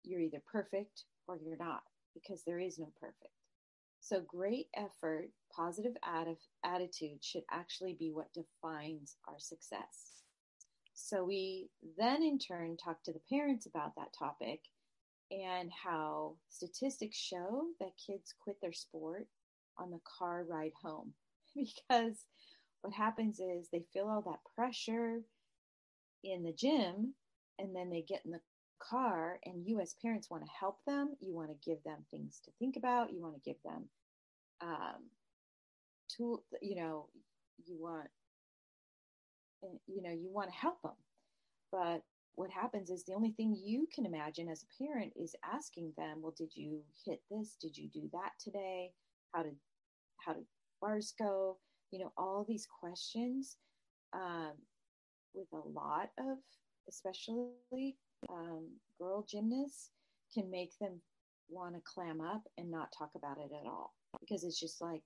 you're 0.04 0.20
either 0.20 0.42
perfect 0.50 1.04
or 1.26 1.38
you're 1.42 1.56
not, 1.56 1.82
because 2.14 2.42
there 2.44 2.60
is 2.60 2.78
no 2.78 2.92
perfect. 3.00 3.32
So, 4.00 4.20
great 4.20 4.66
effort, 4.76 5.30
positive 5.54 5.94
attitude 6.64 7.24
should 7.24 7.44
actually 7.50 7.96
be 7.98 8.12
what 8.12 8.34
defines 8.34 9.16
our 9.26 9.38
success. 9.38 10.22
So, 10.92 11.24
we 11.24 11.70
then 11.96 12.22
in 12.22 12.38
turn 12.38 12.76
talk 12.76 13.02
to 13.04 13.12
the 13.12 13.22
parents 13.30 13.66
about 13.66 13.94
that 13.96 14.14
topic 14.16 14.60
and 15.30 15.70
how 15.72 16.36
statistics 16.50 17.16
show 17.16 17.64
that 17.80 17.92
kids 18.06 18.34
quit 18.42 18.56
their 18.60 18.74
sport 18.74 19.26
on 19.78 19.90
the 19.90 20.00
car 20.18 20.44
ride 20.48 20.72
home. 20.82 21.12
Because 21.54 22.24
what 22.82 22.92
happens 22.92 23.38
is 23.38 23.68
they 23.70 23.84
feel 23.92 24.08
all 24.08 24.22
that 24.22 24.40
pressure 24.56 25.20
in 26.24 26.42
the 26.42 26.52
gym 26.52 27.14
and 27.58 27.74
then 27.74 27.90
they 27.90 28.02
get 28.02 28.22
in 28.24 28.32
the 28.32 28.40
car 28.82 29.38
and 29.44 29.66
you 29.66 29.80
as 29.80 29.94
parents 30.02 30.28
want 30.28 30.44
to 30.44 30.50
help 30.58 30.78
them. 30.86 31.14
You 31.20 31.34
want 31.34 31.50
to 31.50 31.70
give 31.70 31.82
them 31.84 32.04
things 32.10 32.40
to 32.44 32.50
think 32.58 32.76
about. 32.76 33.12
You 33.12 33.22
want 33.22 33.34
to 33.34 33.48
give 33.48 33.62
them 33.64 33.84
um 34.60 35.02
tool 36.08 36.44
you 36.62 36.76
know 36.76 37.08
you 37.64 37.76
want 37.80 38.08
you 39.86 40.02
know 40.02 40.10
you 40.10 40.28
want 40.30 40.50
to 40.50 40.56
help 40.56 40.80
them. 40.82 40.96
But 41.72 42.02
what 42.34 42.50
happens 42.50 42.90
is 42.90 43.04
the 43.04 43.14
only 43.14 43.30
thing 43.30 43.56
you 43.56 43.86
can 43.94 44.06
imagine 44.06 44.48
as 44.48 44.64
a 44.64 44.84
parent 44.84 45.12
is 45.16 45.34
asking 45.44 45.92
them 45.96 46.18
well 46.20 46.34
did 46.36 46.50
you 46.54 46.80
hit 47.06 47.20
this? 47.30 47.56
Did 47.60 47.76
you 47.76 47.88
do 47.88 48.08
that 48.12 48.32
today 48.38 48.90
how 49.34 49.42
did 49.42 49.56
how 50.24 50.32
did 50.32 50.44
bars 50.80 51.12
go 51.18 51.58
you 51.94 52.00
know, 52.00 52.12
all 52.16 52.44
these 52.48 52.66
questions 52.80 53.56
um, 54.12 54.50
with 55.32 55.46
a 55.52 55.68
lot 55.68 56.10
of, 56.18 56.38
especially 56.88 57.96
um, 58.28 58.66
girl 59.00 59.24
gymnasts, 59.30 59.90
can 60.32 60.50
make 60.50 60.72
them 60.80 61.00
want 61.48 61.76
to 61.76 61.80
clam 61.84 62.20
up 62.20 62.42
and 62.58 62.68
not 62.68 62.92
talk 62.98 63.10
about 63.14 63.38
it 63.38 63.52
at 63.54 63.64
all 63.64 63.94
because 64.20 64.42
it's 64.42 64.58
just 64.58 64.80
like 64.80 65.02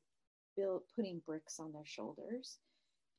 build, 0.57 0.81
putting 0.97 1.21
bricks 1.27 1.61
on 1.61 1.73
their 1.73 1.85
shoulders. 1.85 2.57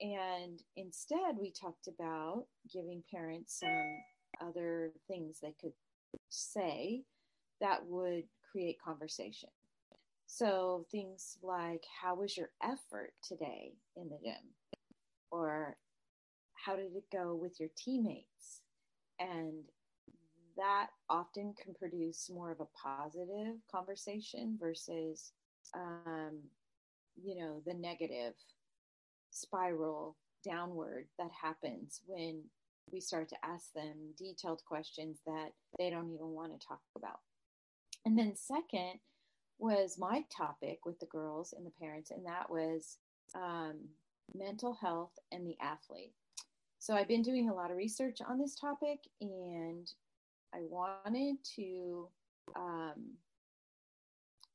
And 0.02 0.60
instead, 0.76 1.36
we 1.40 1.52
talked 1.52 1.88
about 1.88 2.46
giving 2.74 3.04
parents 3.14 3.60
some 3.60 4.48
other 4.48 4.94
things 5.08 5.38
they 5.40 5.54
could 5.62 5.74
say 6.30 7.04
that 7.62 7.86
would 7.86 8.24
create 8.52 8.78
conversation. 8.84 9.50
So 10.32 10.86
things 10.92 11.40
like, 11.42 11.84
how 12.02 12.14
was 12.14 12.38
your 12.38 12.52
effort 12.62 13.14
today 13.24 13.74
in 13.98 14.10
the 14.10 14.20
gym? 14.24 14.54
Or 15.32 15.76
how 16.54 16.76
did 16.76 16.96
it 16.96 17.06
go 17.12 17.34
with 17.34 17.60
your 17.60 17.70
teammates? 17.76 18.62
And 19.20 19.64
that 20.56 20.90
often 21.10 21.56
can 21.62 21.74
produce 21.74 22.30
more 22.32 22.52
of 22.52 22.60
a 22.60 22.68
positive 22.78 23.56
conversation 23.72 24.56
versus, 24.62 25.32
um, 25.74 26.38
you 27.20 27.36
know, 27.36 27.64
the 27.66 27.74
negative 27.74 28.36
spiral 29.32 30.16
downward 30.46 31.08
that 31.18 31.32
happens 31.42 32.02
when 32.06 32.44
we 32.92 33.02
start 33.02 33.30
to 33.30 33.36
ask 33.44 33.74
them 33.74 34.14
detailed 34.16 34.62
questions 34.68 35.22
that 35.26 35.50
they 35.80 35.90
don't 35.90 36.14
even 36.14 36.28
want 36.28 36.52
to 36.52 36.68
talk 36.68 36.82
about. 36.96 37.20
And 38.06 38.18
then, 38.18 38.36
second, 38.36 39.00
was 39.60 39.98
my 39.98 40.24
topic 40.36 40.80
with 40.86 41.00
the 41.00 41.06
girls 41.08 41.54
and 41.56 41.66
the 41.66 41.72
parents, 41.72 42.12
and 42.12 42.26
that 42.26 42.50
was 42.50 42.98
um, 43.36 43.76
mental 44.36 44.74
health 44.74 45.12
and 45.32 45.46
the 45.46 45.58
athlete. 45.62 46.14
So 46.80 46.96
I've 46.96 47.08
been 47.08 47.22
doing 47.22 47.50
a 47.50 47.54
lot 47.54 47.72
of 47.72 47.78
research 47.78 48.20
on 48.28 48.40
this 48.40 48.56
topic, 48.56 49.00
and 49.22 49.92
I 50.54 50.60
wanted 50.62 51.36
to 51.56 52.08
um, 52.56 53.18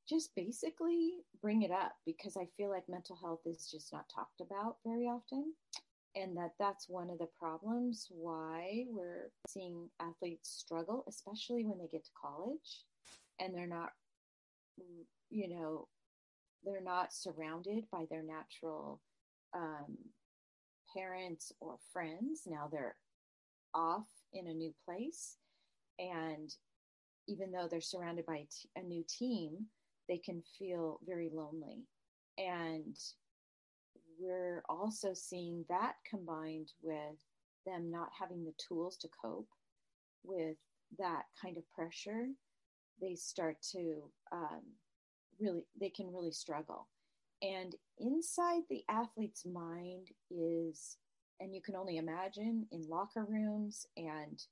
just 0.09 0.35
basically 0.35 1.19
bring 1.41 1.63
it 1.63 1.71
up 1.71 1.97
because 2.07 2.37
I 2.37 2.49
feel 2.57 2.71
like 2.71 2.89
mental 2.89 3.17
health 3.17 3.41
is 3.47 3.71
just 3.71 3.93
not 3.93 4.09
talked 4.15 4.41
about 4.41 4.77
very 4.85 5.07
often. 5.07 5.53
And 6.17 6.37
that 6.37 6.53
that's 6.61 6.89
one 6.89 7.11
of 7.11 7.19
the 7.19 7.29
problems 7.39 8.07
why 8.11 8.85
we're 8.89 9.31
seeing 9.49 9.89
athletes 10.01 10.49
struggle, 10.49 11.05
especially 11.09 11.65
when 11.65 11.79
they 11.79 11.89
get 11.89 12.05
to 12.05 12.11
college 12.21 12.85
and 13.41 13.53
they're 13.53 13.67
not, 13.67 13.91
you 15.31 15.49
know, 15.49 15.89
they're 16.65 16.83
not 16.83 17.13
surrounded 17.13 17.85
by 17.91 18.05
their 18.11 18.23
natural 18.23 19.01
um, 19.55 19.97
parents 20.97 21.53
or 21.61 21.77
friends. 21.93 22.43
Now 22.47 22.69
they're 22.71 22.97
off 23.75 24.09
in 24.33 24.47
a 24.47 24.55
new 24.55 24.73
place. 24.85 25.37
And 25.99 26.55
even 27.29 27.53
though 27.53 27.69
they're 27.71 27.81
surrounded 27.81 28.27
by 28.27 28.47
a, 28.77 28.83
new 28.83 29.05
team, 29.09 29.67
they 30.09 30.19
can 30.19 30.43
feel 30.59 31.01
very 31.07 31.31
lonely. 31.33 31.85
And 32.39 32.97
we're 34.19 34.63
also 34.69 35.13
seeing 35.15 35.65
that 35.69 35.95
combined 36.09 36.73
with 36.83 37.19
them 37.67 37.91
not 37.91 38.11
having 38.19 38.45
the 38.45 38.55
tools 38.69 38.97
to 38.99 39.09
cope 39.23 39.49
with 40.23 40.57
that 40.99 41.23
kind 41.41 41.57
of 41.57 41.71
pressure, 41.73 42.27
they 43.01 43.15
start 43.15 43.57
to 43.73 44.03
um, 44.33 44.63
really, 45.41 45.65
they 45.79 45.91
can 45.91 46.13
really 46.13 46.33
struggle. 46.33 46.89
And 47.43 47.75
inside 47.99 48.63
the 48.71 48.85
athlete's 48.89 49.45
mind 49.45 50.09
is, 50.31 50.97
and 51.41 51.55
you 51.55 51.61
can 51.61 51.77
only 51.77 51.99
imagine 51.99 52.67
in 52.73 52.89
locker 52.89 53.25
rooms 53.29 53.87
and 53.97 54.43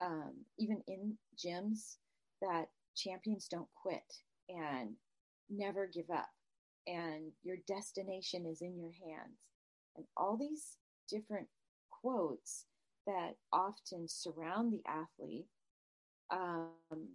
um, 0.00 0.32
even 0.58 0.82
in 0.86 1.14
gyms, 1.36 1.96
that 2.40 2.66
champions 2.94 3.48
don't 3.48 3.68
quit 3.74 4.04
and 4.48 4.90
never 5.50 5.86
give 5.86 6.10
up 6.10 6.28
and 6.86 7.32
your 7.42 7.56
destination 7.66 8.46
is 8.46 8.62
in 8.62 8.76
your 8.76 8.92
hands 8.92 9.38
and 9.96 10.06
all 10.16 10.36
these 10.36 10.76
different 11.08 11.46
quotes 11.90 12.64
that 13.06 13.34
often 13.52 14.06
surround 14.08 14.72
the 14.72 14.82
athlete 14.86 15.46
um, 16.30 17.08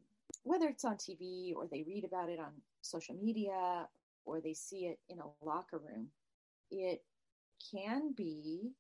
whether 0.44 0.68
it's 0.68 0.86
on 0.86 0.96
tv 0.96 1.54
or 1.56 1.68
they 1.68 1.84
read 1.88 2.06
about 2.06 2.30
it 2.30 2.40
on 2.40 2.52
social 2.82 3.16
media 3.16 3.88
or 4.26 4.42
they 4.42 4.54
see 4.54 4.86
it 4.86 5.00
in 5.10 5.20
a 5.20 5.46
locker 5.46 5.80
room 5.80 6.08
it 6.72 7.04
can 7.72 8.14
be 8.16 8.72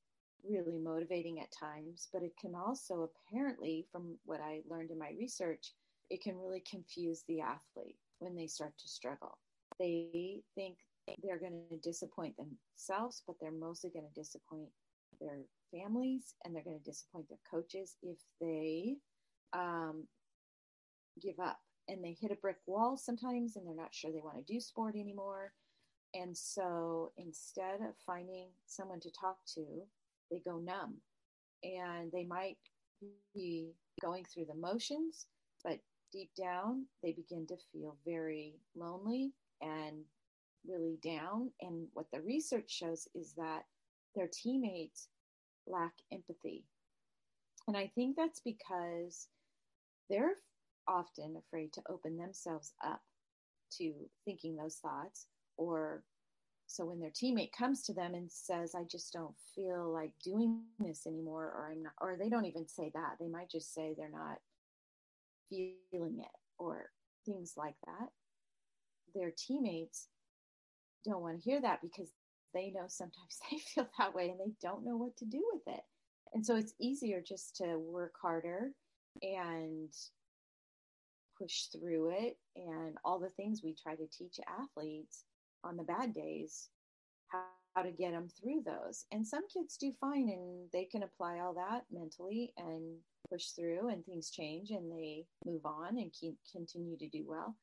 really 0.47 0.77
motivating 0.77 1.39
at 1.39 1.47
times 1.51 2.09
but 2.11 2.21
it 2.21 2.33
can 2.39 2.53
also 2.53 3.09
apparently 3.29 3.85
from 3.91 4.17
what 4.25 4.41
i 4.41 4.61
learned 4.69 4.91
in 4.91 4.99
my 4.99 5.11
research 5.17 5.73
it 6.09 6.21
can 6.21 6.37
really 6.37 6.63
confuse 6.69 7.23
the 7.27 7.41
athlete 7.41 7.97
when 8.19 8.35
they 8.35 8.47
start 8.47 8.73
to 8.77 8.87
struggle. 8.87 9.37
They 9.79 10.41
think 10.55 10.77
they're 11.23 11.39
going 11.39 11.59
to 11.69 11.77
disappoint 11.77 12.35
themselves, 12.37 13.23
but 13.25 13.35
they're 13.41 13.51
mostly 13.51 13.89
going 13.89 14.05
to 14.05 14.19
disappoint 14.19 14.69
their 15.19 15.39
families 15.71 16.35
and 16.43 16.55
they're 16.55 16.63
going 16.63 16.77
to 16.77 16.83
disappoint 16.83 17.27
their 17.29 17.39
coaches 17.49 17.97
if 18.03 18.17
they 18.39 18.95
um, 19.53 20.03
give 21.21 21.39
up 21.39 21.59
and 21.87 22.03
they 22.03 22.15
hit 22.19 22.31
a 22.31 22.35
brick 22.35 22.57
wall 22.65 22.97
sometimes 22.97 23.55
and 23.55 23.67
they're 23.67 23.75
not 23.75 23.93
sure 23.93 24.11
they 24.11 24.21
want 24.21 24.37
to 24.37 24.53
do 24.53 24.59
sport 24.59 24.95
anymore. 24.95 25.53
And 26.13 26.37
so 26.37 27.11
instead 27.17 27.81
of 27.81 27.95
finding 28.05 28.49
someone 28.67 28.99
to 29.01 29.09
talk 29.11 29.37
to, 29.55 29.65
they 30.31 30.39
go 30.45 30.59
numb 30.59 30.95
and 31.63 32.11
they 32.11 32.23
might 32.23 32.57
be 33.33 33.73
going 34.01 34.25
through 34.25 34.45
the 34.45 34.55
motions, 34.55 35.25
but 35.63 35.79
deep 36.11 36.29
down, 36.37 36.85
they 37.01 37.11
begin 37.11 37.47
to 37.47 37.55
feel 37.71 37.97
very 38.05 38.53
lonely 38.75 39.31
and 39.61 40.03
really 40.67 40.97
down. 41.03 41.49
And 41.61 41.87
what 41.93 42.05
the 42.13 42.21
research 42.21 42.69
shows 42.69 43.07
is 43.15 43.33
that 43.37 43.63
their 44.15 44.29
teammates 44.31 45.07
lack 45.67 45.93
empathy. 46.11 46.63
And 47.67 47.75
I 47.75 47.91
think 47.95 48.15
that's 48.15 48.41
because 48.41 49.27
they're 50.09 50.35
often 50.87 51.35
afraid 51.37 51.71
to 51.73 51.81
open 51.89 52.17
themselves 52.17 52.73
up 52.85 53.01
to 53.77 53.93
thinking 54.25 54.55
those 54.55 54.75
thoughts 54.75 55.27
or 55.57 56.03
so 56.67 56.85
when 56.85 56.99
their 56.99 57.11
teammate 57.11 57.51
comes 57.57 57.83
to 57.83 57.93
them 57.93 58.13
and 58.13 58.31
says 58.31 58.75
i 58.75 58.83
just 58.89 59.11
don't 59.11 59.35
feel 59.55 59.91
like 59.91 60.11
doing 60.23 60.61
this 60.79 61.05
anymore 61.05 61.45
or 61.45 61.69
i'm 61.71 61.83
not 61.83 61.93
or 62.01 62.15
they 62.17 62.29
don't 62.29 62.45
even 62.45 62.67
say 62.67 62.91
that 62.93 63.15
they 63.19 63.27
might 63.27 63.49
just 63.49 63.73
say 63.73 63.93
they're 63.97 64.09
not 64.09 64.37
feeling 65.49 66.19
it 66.19 66.39
or 66.57 66.89
things 67.25 67.53
like 67.57 67.75
that, 67.85 68.09
their 69.15 69.31
teammates 69.37 70.07
don't 71.05 71.21
want 71.21 71.37
to 71.37 71.49
hear 71.49 71.61
that 71.61 71.81
because 71.81 72.09
they 72.53 72.71
know 72.71 72.85
sometimes 72.87 73.39
they 73.51 73.57
feel 73.57 73.87
that 73.97 74.13
way 74.13 74.29
and 74.29 74.39
they 74.39 74.53
don't 74.61 74.85
know 74.85 74.97
what 74.97 75.15
to 75.17 75.25
do 75.25 75.43
with 75.53 75.75
it. 75.75 75.83
And 76.33 76.45
so 76.45 76.55
it's 76.55 76.73
easier 76.79 77.21
just 77.25 77.55
to 77.57 77.77
work 77.77 78.13
harder 78.21 78.71
and 79.21 79.89
push 81.37 81.65
through 81.65 82.11
it 82.11 82.37
and 82.55 82.97
all 83.03 83.19
the 83.19 83.29
things 83.29 83.61
we 83.63 83.75
try 83.75 83.95
to 83.95 84.07
teach 84.07 84.39
athletes 84.47 85.25
on 85.63 85.77
the 85.77 85.83
bad 85.83 86.13
days 86.13 86.69
how, 87.27 87.43
how 87.75 87.81
to 87.81 87.91
get 87.91 88.11
them 88.11 88.27
through 88.27 88.63
those. 88.65 89.05
And 89.11 89.25
some 89.25 89.47
kids 89.47 89.77
do 89.77 89.91
fine 89.99 90.29
and 90.29 90.69
they 90.71 90.85
can 90.85 91.03
apply 91.03 91.39
all 91.39 91.53
that 91.53 91.83
mentally 91.91 92.53
and 92.57 92.97
push 93.29 93.47
through 93.47 93.89
and 93.89 94.05
things 94.05 94.29
change 94.29 94.71
and 94.71 94.91
they 94.91 95.25
move 95.45 95.65
on 95.65 95.97
and 95.97 96.11
keep, 96.13 96.35
continue 96.51 96.97
to 96.97 97.07
do 97.07 97.23
well. 97.27 97.55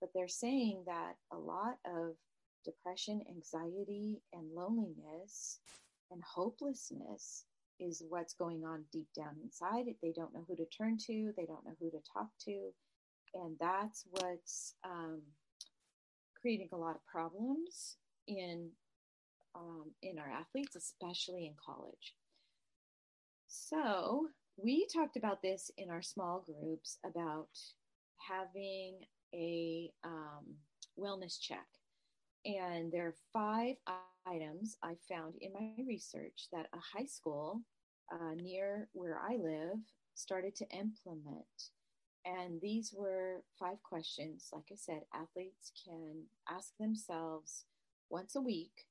But 0.00 0.10
they're 0.14 0.28
saying 0.28 0.82
that 0.86 1.14
a 1.32 1.36
lot 1.36 1.76
of 1.86 2.16
depression, 2.64 3.22
anxiety, 3.28 4.20
and 4.32 4.52
loneliness 4.54 5.58
and 6.10 6.22
hopelessness 6.22 7.44
is 7.80 8.02
what's 8.08 8.34
going 8.34 8.64
on 8.64 8.84
deep 8.92 9.08
down 9.16 9.36
inside. 9.42 9.86
They 10.02 10.12
don't 10.12 10.34
know 10.34 10.44
who 10.46 10.56
to 10.56 10.66
turn 10.66 10.98
to, 11.06 11.32
they 11.36 11.46
don't 11.46 11.64
know 11.64 11.76
who 11.80 11.90
to 11.90 11.98
talk 12.12 12.28
to. 12.44 12.72
And 13.34 13.56
that's 13.60 14.04
what's 14.10 14.74
um, 14.84 15.22
creating 16.40 16.68
a 16.72 16.76
lot 16.76 16.96
of 16.96 17.06
problems 17.06 17.96
in 18.26 18.68
um, 19.54 19.90
in 20.02 20.18
our 20.18 20.30
athletes, 20.30 20.76
especially 20.76 21.46
in 21.46 21.54
college. 21.64 22.14
So 23.48 24.28
we 24.56 24.86
talked 24.94 25.16
about 25.16 25.42
this 25.42 25.70
in 25.76 25.90
our 25.90 26.00
small 26.00 26.44
groups 26.46 26.98
about 27.04 27.50
having 28.16 29.00
a 29.34 29.90
um, 30.04 30.46
wellness 30.98 31.38
check. 31.40 31.66
And 32.44 32.90
there 32.90 33.08
are 33.08 33.14
five 33.32 33.76
items 34.26 34.76
I 34.82 34.94
found 35.08 35.34
in 35.40 35.52
my 35.52 35.84
research 35.86 36.48
that 36.52 36.66
a 36.72 36.98
high 36.98 37.06
school 37.06 37.60
uh, 38.12 38.34
near 38.36 38.88
where 38.92 39.18
I 39.18 39.36
live 39.36 39.78
started 40.14 40.54
to 40.56 40.66
implement. 40.70 41.46
And 42.24 42.60
these 42.60 42.94
were 42.96 43.42
five 43.58 43.82
questions. 43.82 44.48
Like 44.52 44.66
I 44.70 44.76
said, 44.76 45.02
athletes 45.12 45.72
can 45.84 46.22
ask 46.48 46.76
themselves 46.78 47.64
once 48.10 48.36
a 48.36 48.40
week 48.40 48.86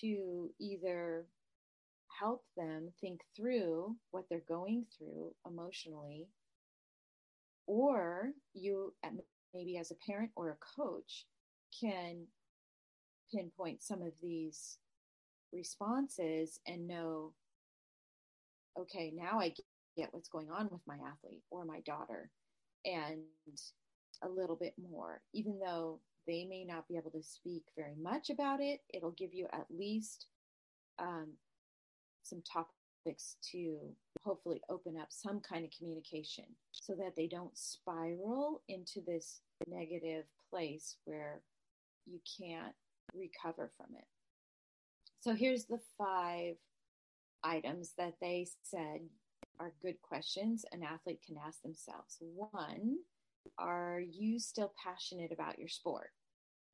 to 0.00 0.50
either 0.58 1.26
help 2.18 2.44
them 2.56 2.88
think 3.00 3.20
through 3.36 3.96
what 4.10 4.24
they're 4.28 4.42
going 4.48 4.86
through 4.96 5.34
emotionally 5.46 6.28
or 7.66 8.32
you 8.54 8.92
maybe 9.54 9.76
as 9.76 9.90
a 9.90 10.10
parent 10.10 10.30
or 10.34 10.50
a 10.50 10.80
coach 10.80 11.26
can 11.78 12.26
pinpoint 13.32 13.82
some 13.82 14.02
of 14.02 14.12
these 14.22 14.78
responses 15.52 16.60
and 16.66 16.88
know 16.88 17.32
okay 18.78 19.12
now 19.14 19.38
i 19.38 19.52
get 19.96 20.08
what's 20.12 20.28
going 20.28 20.50
on 20.50 20.68
with 20.70 20.80
my 20.86 20.96
athlete 21.06 21.42
or 21.50 21.64
my 21.64 21.80
daughter 21.80 22.30
and 22.84 23.20
a 24.22 24.28
little 24.28 24.56
bit 24.56 24.74
more 24.90 25.20
even 25.32 25.58
though 25.58 26.00
they 26.26 26.44
may 26.44 26.64
not 26.64 26.86
be 26.88 26.96
able 26.96 27.10
to 27.10 27.22
speak 27.22 27.64
very 27.76 27.94
much 28.00 28.30
about 28.30 28.60
it 28.60 28.80
it'll 28.92 29.12
give 29.12 29.32
you 29.32 29.46
at 29.52 29.66
least 29.70 30.26
um, 30.98 31.28
some 32.22 32.42
topics 32.42 33.36
to 33.52 33.78
hopefully 34.22 34.60
open 34.68 34.96
up 34.98 35.08
some 35.10 35.40
kind 35.40 35.64
of 35.64 35.70
communication 35.70 36.44
so 36.72 36.94
that 36.94 37.14
they 37.16 37.26
don't 37.26 37.56
spiral 37.56 38.62
into 38.68 39.00
this 39.06 39.40
negative 39.66 40.24
place 40.50 40.96
where 41.04 41.40
you 42.06 42.18
can't 42.38 42.74
recover 43.14 43.70
from 43.76 43.94
it. 43.96 44.04
So 45.20 45.34
here's 45.34 45.64
the 45.64 45.80
five 45.96 46.56
items 47.42 47.92
that 47.98 48.14
they 48.20 48.46
said 48.62 49.00
are 49.60 49.72
good 49.82 50.00
questions 50.02 50.64
an 50.72 50.82
athlete 50.82 51.20
can 51.26 51.36
ask 51.44 51.62
themselves. 51.62 52.18
One, 52.20 52.98
are 53.58 54.00
you 54.00 54.38
still 54.38 54.72
passionate 54.82 55.32
about 55.32 55.58
your 55.58 55.68
sport? 55.68 56.10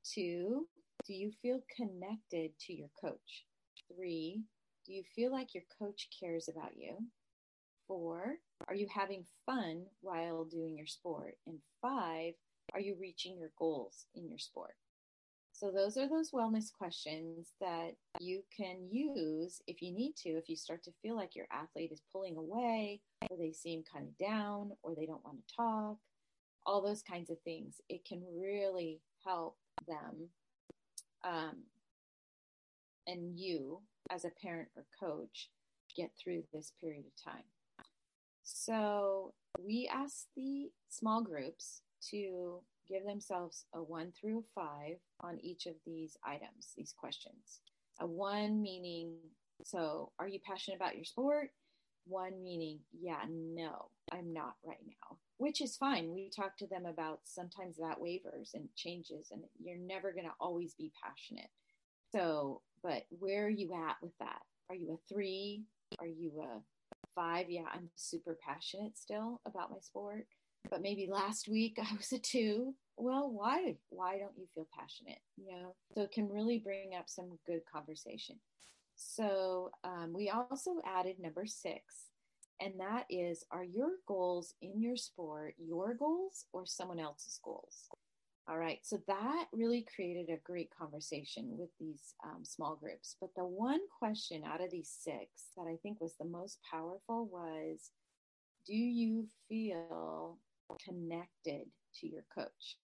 Two, 0.04 0.66
do 1.06 1.14
you 1.14 1.32
feel 1.42 1.60
connected 1.76 2.50
to 2.66 2.74
your 2.74 2.90
coach? 3.00 3.44
Three, 3.94 4.42
do 4.86 4.92
you 4.92 5.02
feel 5.14 5.32
like 5.32 5.54
your 5.54 5.64
coach 5.78 6.08
cares 6.20 6.48
about 6.48 6.76
you? 6.76 6.96
Four, 7.86 8.36
are 8.68 8.74
you 8.74 8.86
having 8.94 9.24
fun 9.46 9.84
while 10.00 10.44
doing 10.44 10.76
your 10.76 10.86
sport? 10.86 11.36
And 11.46 11.58
five, 11.82 12.34
are 12.72 12.80
you 12.80 12.96
reaching 13.00 13.38
your 13.38 13.50
goals 13.58 14.06
in 14.14 14.28
your 14.28 14.38
sport? 14.38 14.74
So, 15.54 15.70
those 15.70 15.96
are 15.96 16.08
those 16.08 16.32
wellness 16.32 16.72
questions 16.72 17.52
that 17.60 17.92
you 18.18 18.42
can 18.54 18.88
use 18.90 19.62
if 19.68 19.80
you 19.80 19.92
need 19.92 20.16
to, 20.16 20.30
if 20.30 20.48
you 20.48 20.56
start 20.56 20.82
to 20.82 20.90
feel 21.00 21.14
like 21.14 21.36
your 21.36 21.46
athlete 21.52 21.92
is 21.92 22.02
pulling 22.12 22.36
away, 22.36 23.00
or 23.30 23.36
they 23.36 23.52
seem 23.52 23.84
kind 23.90 24.08
of 24.08 24.18
down, 24.18 24.72
or 24.82 24.96
they 24.96 25.06
don't 25.06 25.24
want 25.24 25.38
to 25.38 25.54
talk, 25.54 25.96
all 26.66 26.82
those 26.82 27.02
kinds 27.02 27.30
of 27.30 27.40
things. 27.42 27.80
It 27.88 28.04
can 28.04 28.20
really 28.36 29.00
help 29.24 29.56
them 29.86 30.28
um, 31.22 31.62
and 33.06 33.38
you, 33.38 33.80
as 34.10 34.24
a 34.24 34.32
parent 34.42 34.70
or 34.76 34.86
coach, 34.98 35.50
get 35.96 36.10
through 36.20 36.42
this 36.52 36.72
period 36.80 37.04
of 37.06 37.32
time. 37.32 37.44
So, 38.42 39.34
we 39.64 39.88
ask 39.92 40.26
the 40.34 40.72
small 40.88 41.22
groups 41.22 41.82
to 42.10 42.60
give 42.88 43.04
themselves 43.04 43.64
a 43.72 43.82
one 43.82 44.12
through 44.12 44.44
five 44.54 44.96
on 45.24 45.38
each 45.42 45.66
of 45.66 45.74
these 45.86 46.16
items, 46.24 46.72
these 46.76 46.94
questions. 46.96 47.60
A 48.00 48.06
one 48.06 48.60
meaning, 48.62 49.16
so 49.64 50.12
are 50.18 50.28
you 50.28 50.38
passionate 50.46 50.76
about 50.76 50.96
your 50.96 51.04
sport? 51.04 51.50
One 52.06 52.42
meaning, 52.42 52.80
yeah, 52.92 53.22
no, 53.30 53.86
I'm 54.12 54.32
not 54.34 54.56
right 54.64 54.84
now, 54.86 55.16
which 55.38 55.62
is 55.62 55.76
fine. 55.76 56.12
We 56.12 56.28
talk 56.28 56.56
to 56.58 56.66
them 56.66 56.84
about 56.84 57.20
sometimes 57.24 57.76
that 57.78 58.00
wavers 58.00 58.50
and 58.54 58.68
changes, 58.76 59.28
and 59.30 59.42
you're 59.62 59.78
never 59.78 60.12
going 60.12 60.26
to 60.26 60.34
always 60.38 60.74
be 60.74 60.92
passionate. 61.02 61.48
So, 62.12 62.60
but 62.82 63.06
where 63.08 63.46
are 63.46 63.50
you 63.50 63.72
at 63.88 63.96
with 64.02 64.16
that? 64.18 64.42
Are 64.68 64.74
you 64.74 64.92
a 64.92 65.12
three? 65.12 65.64
Are 65.98 66.06
you 66.06 66.32
a 66.42 66.60
five? 67.14 67.48
Yeah, 67.48 67.64
I'm 67.72 67.88
super 67.96 68.36
passionate 68.46 68.98
still 68.98 69.40
about 69.46 69.70
my 69.70 69.78
sport 69.80 70.26
but 70.70 70.82
maybe 70.82 71.08
last 71.10 71.48
week 71.48 71.78
I 71.82 71.94
was 71.96 72.12
a 72.12 72.18
two. 72.18 72.74
Well, 72.96 73.30
why? 73.30 73.76
Why 73.90 74.18
don't 74.18 74.36
you 74.36 74.46
feel 74.54 74.68
passionate? 74.78 75.18
You 75.36 75.50
know, 75.50 75.74
so 75.94 76.02
it 76.02 76.12
can 76.12 76.28
really 76.28 76.58
bring 76.58 76.94
up 76.98 77.08
some 77.08 77.38
good 77.46 77.60
conversation. 77.72 78.36
So 78.96 79.70
um, 79.82 80.12
we 80.14 80.30
also 80.30 80.76
added 80.86 81.16
number 81.18 81.46
six, 81.46 82.10
and 82.60 82.74
that 82.78 83.06
is 83.10 83.44
are 83.50 83.64
your 83.64 83.90
goals 84.06 84.54
in 84.62 84.80
your 84.80 84.96
sport 84.96 85.54
your 85.58 85.94
goals 85.94 86.46
or 86.52 86.66
someone 86.66 87.00
else's 87.00 87.40
goals? 87.44 87.88
All 88.46 88.58
right, 88.58 88.78
so 88.82 88.98
that 89.08 89.46
really 89.52 89.86
created 89.94 90.28
a 90.28 90.36
great 90.44 90.68
conversation 90.78 91.46
with 91.56 91.70
these 91.80 92.14
um, 92.22 92.44
small 92.44 92.76
groups. 92.76 93.16
But 93.18 93.30
the 93.34 93.44
one 93.44 93.80
question 93.98 94.42
out 94.46 94.62
of 94.62 94.70
these 94.70 94.94
six 95.00 95.26
that 95.56 95.66
I 95.66 95.76
think 95.82 95.98
was 96.00 96.14
the 96.18 96.26
most 96.26 96.58
powerful 96.70 97.26
was 97.32 97.90
Do 98.66 98.74
you 98.74 99.26
feel 99.48 100.38
connected 100.84 101.66
to 102.00 102.06
your 102.06 102.24
coach. 102.34 102.76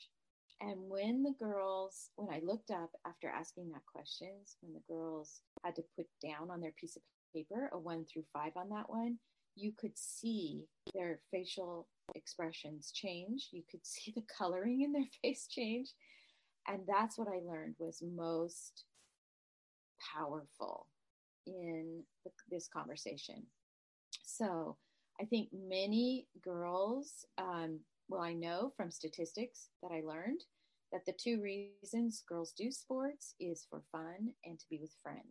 And 0.61 0.91
when 0.91 1.23
the 1.23 1.35
girls, 1.39 2.11
when 2.17 2.29
I 2.29 2.41
looked 2.45 2.71
up 2.71 2.91
after 3.07 3.29
asking 3.29 3.71
that 3.71 3.87
questions, 3.91 4.57
when 4.61 4.75
the 4.75 4.93
girls 4.93 5.41
had 5.65 5.75
to 5.77 5.83
put 5.97 6.07
down 6.23 6.51
on 6.51 6.61
their 6.61 6.75
piece 6.79 6.97
of 6.97 7.03
paper 7.35 7.71
a 7.73 7.79
one 7.79 8.05
through 8.05 8.25
five 8.33 8.53
on 8.57 8.69
that 8.71 8.91
one, 8.91 9.19
you 9.57 9.73
could 9.79 9.97
see 9.97 10.67
their 10.95 11.21
facial 11.31 11.89
expressions 12.15 12.93
change. 12.93 13.49
You 13.53 13.63
could 13.71 13.81
see 13.87 14.13
the 14.15 14.25
coloring 14.37 14.83
in 14.83 14.93
their 14.93 15.09
face 15.23 15.47
change. 15.49 15.89
And 16.69 16.83
that's 16.87 17.17
what 17.17 17.29
I 17.29 17.41
learned 17.45 17.77
was 17.79 18.03
most 18.03 18.85
powerful 20.15 20.87
in 21.47 22.03
this 22.51 22.69
conversation. 22.69 23.47
So 24.25 24.77
I 25.21 25.25
think 25.25 25.49
many 25.53 26.27
girls, 26.43 27.27
um, 27.37 27.81
well, 28.09 28.23
I 28.23 28.33
know 28.33 28.73
from 28.77 28.91
statistics 28.91 29.69
that 29.83 29.93
I 29.93 30.01
learned 30.01 30.41
that 30.93 31.05
the 31.07 31.13
two 31.13 31.41
reasons 31.43 32.25
girls 32.27 32.53
do 32.53 32.71
sports 32.73 33.35
is 33.39 33.67
for 33.69 33.83
fun 33.93 34.33
and 34.45 34.59
to 34.59 34.65
be 34.71 34.79
with 34.81 34.97
friends. 35.03 35.25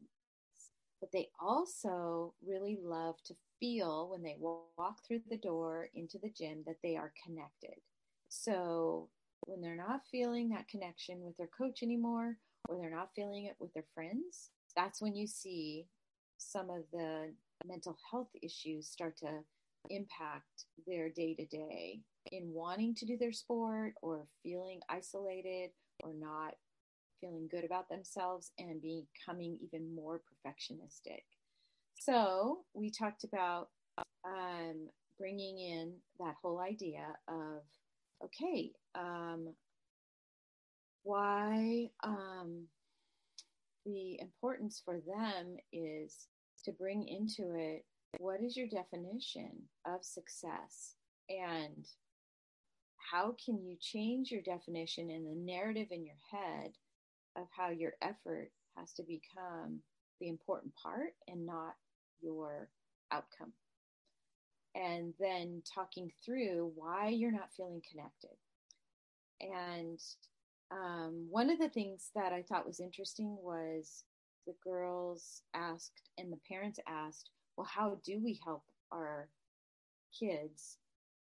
But 1.01 1.11
they 1.11 1.29
also 1.39 2.33
really 2.45 2.77
love 2.81 3.15
to 3.25 3.35
feel 3.59 4.09
when 4.09 4.21
they 4.21 4.37
walk 4.39 4.99
through 5.07 5.21
the 5.29 5.37
door 5.37 5.89
into 5.95 6.19
the 6.19 6.31
gym 6.37 6.63
that 6.67 6.77
they 6.83 6.95
are 6.95 7.13
connected. 7.25 7.81
So 8.29 9.09
when 9.41 9.61
they're 9.61 9.75
not 9.75 10.01
feeling 10.11 10.49
that 10.49 10.67
connection 10.67 11.21
with 11.23 11.35
their 11.37 11.49
coach 11.57 11.81
anymore, 11.81 12.37
or 12.67 12.77
they're 12.77 12.95
not 12.95 13.09
feeling 13.15 13.45
it 13.45 13.55
with 13.59 13.73
their 13.73 13.85
friends, 13.95 14.51
that's 14.75 15.01
when 15.01 15.15
you 15.15 15.25
see 15.25 15.87
some 16.37 16.69
of 16.69 16.83
the 16.93 17.33
mental 17.65 17.97
health 18.11 18.29
issues 18.41 18.87
start 18.87 19.17
to 19.17 19.39
impact 19.89 20.65
their 20.87 21.09
day 21.09 21.33
to 21.35 21.45
day 21.45 22.01
in 22.31 22.51
wanting 22.53 22.93
to 22.95 23.05
do 23.05 23.17
their 23.17 23.31
sport 23.31 23.93
or 24.01 24.27
feeling 24.43 24.79
isolated 24.89 25.71
or 26.03 26.13
not 26.13 26.53
feeling 27.21 27.47
good 27.49 27.65
about 27.65 27.89
themselves 27.89 28.51
and 28.57 28.81
becoming 28.81 29.57
even 29.61 29.93
more 29.93 30.21
perfectionistic. 30.21 31.23
So, 31.99 32.59
we 32.73 32.91
talked 32.91 33.25
about 33.25 33.69
um, 34.25 34.89
bringing 35.17 35.59
in 35.59 35.95
that 36.19 36.35
whole 36.41 36.59
idea 36.59 37.07
of 37.27 37.63
okay, 38.23 38.71
um, 38.95 39.53
why 41.03 41.89
um, 42.03 42.65
the 43.85 44.19
importance 44.19 44.81
for 44.83 44.99
them 44.99 45.55
is 45.71 46.27
to 46.65 46.71
bring 46.71 47.07
into 47.07 47.55
it 47.55 47.85
what 48.17 48.41
is 48.41 48.57
your 48.57 48.67
definition 48.67 49.51
of 49.85 50.03
success? 50.03 50.95
And 51.29 51.87
how 53.11 53.35
can 53.43 53.63
you 53.63 53.77
change 53.79 54.31
your 54.31 54.41
definition 54.41 55.09
and 55.11 55.25
the 55.25 55.35
narrative 55.35 55.87
in 55.91 56.05
your 56.05 56.17
head 56.31 56.71
of 57.37 57.47
how 57.55 57.69
your 57.69 57.93
effort 58.01 58.51
has 58.75 58.93
to 58.93 59.03
become 59.03 59.79
the 60.19 60.27
important 60.27 60.73
part 60.75 61.13
and 61.27 61.45
not 61.45 61.75
your 62.21 62.69
outcome? 63.11 63.53
And 64.75 65.13
then 65.19 65.61
talking 65.73 66.11
through 66.25 66.71
why 66.75 67.09
you're 67.09 67.31
not 67.31 67.53
feeling 67.55 67.81
connected. 67.91 68.37
And 69.41 69.99
um, 70.71 71.27
one 71.29 71.49
of 71.49 71.57
the 71.57 71.69
things 71.69 72.11
that 72.13 72.31
i 72.31 72.43
thought 72.43 72.67
was 72.67 72.79
interesting 72.79 73.35
was 73.41 74.03
the 74.45 74.53
girls 74.63 75.41
asked 75.53 76.09
and 76.17 76.31
the 76.31 76.39
parents 76.47 76.79
asked 76.87 77.31
well, 77.59 77.67
how 77.69 77.97
do 78.05 78.21
we 78.23 78.39
help 78.45 78.63
our 78.89 79.27
kids 80.17 80.77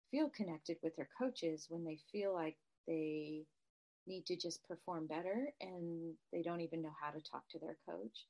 feel 0.10 0.30
connected 0.30 0.78
with 0.82 0.96
their 0.96 1.08
coaches 1.16 1.68
when 1.70 1.86
they 1.86 2.00
feel 2.12 2.34
like 2.34 2.56
they 2.88 3.44
need 4.08 4.26
to 4.26 4.36
just 4.36 4.68
perform 4.68 5.06
better 5.06 5.54
and 5.62 6.16
they 6.32 6.42
don't 6.42 6.62
even 6.62 6.82
know 6.82 6.94
how 7.00 7.12
to 7.12 7.22
talk 7.22 7.48
to 7.52 7.60
their 7.60 7.78
coach? 7.88 8.26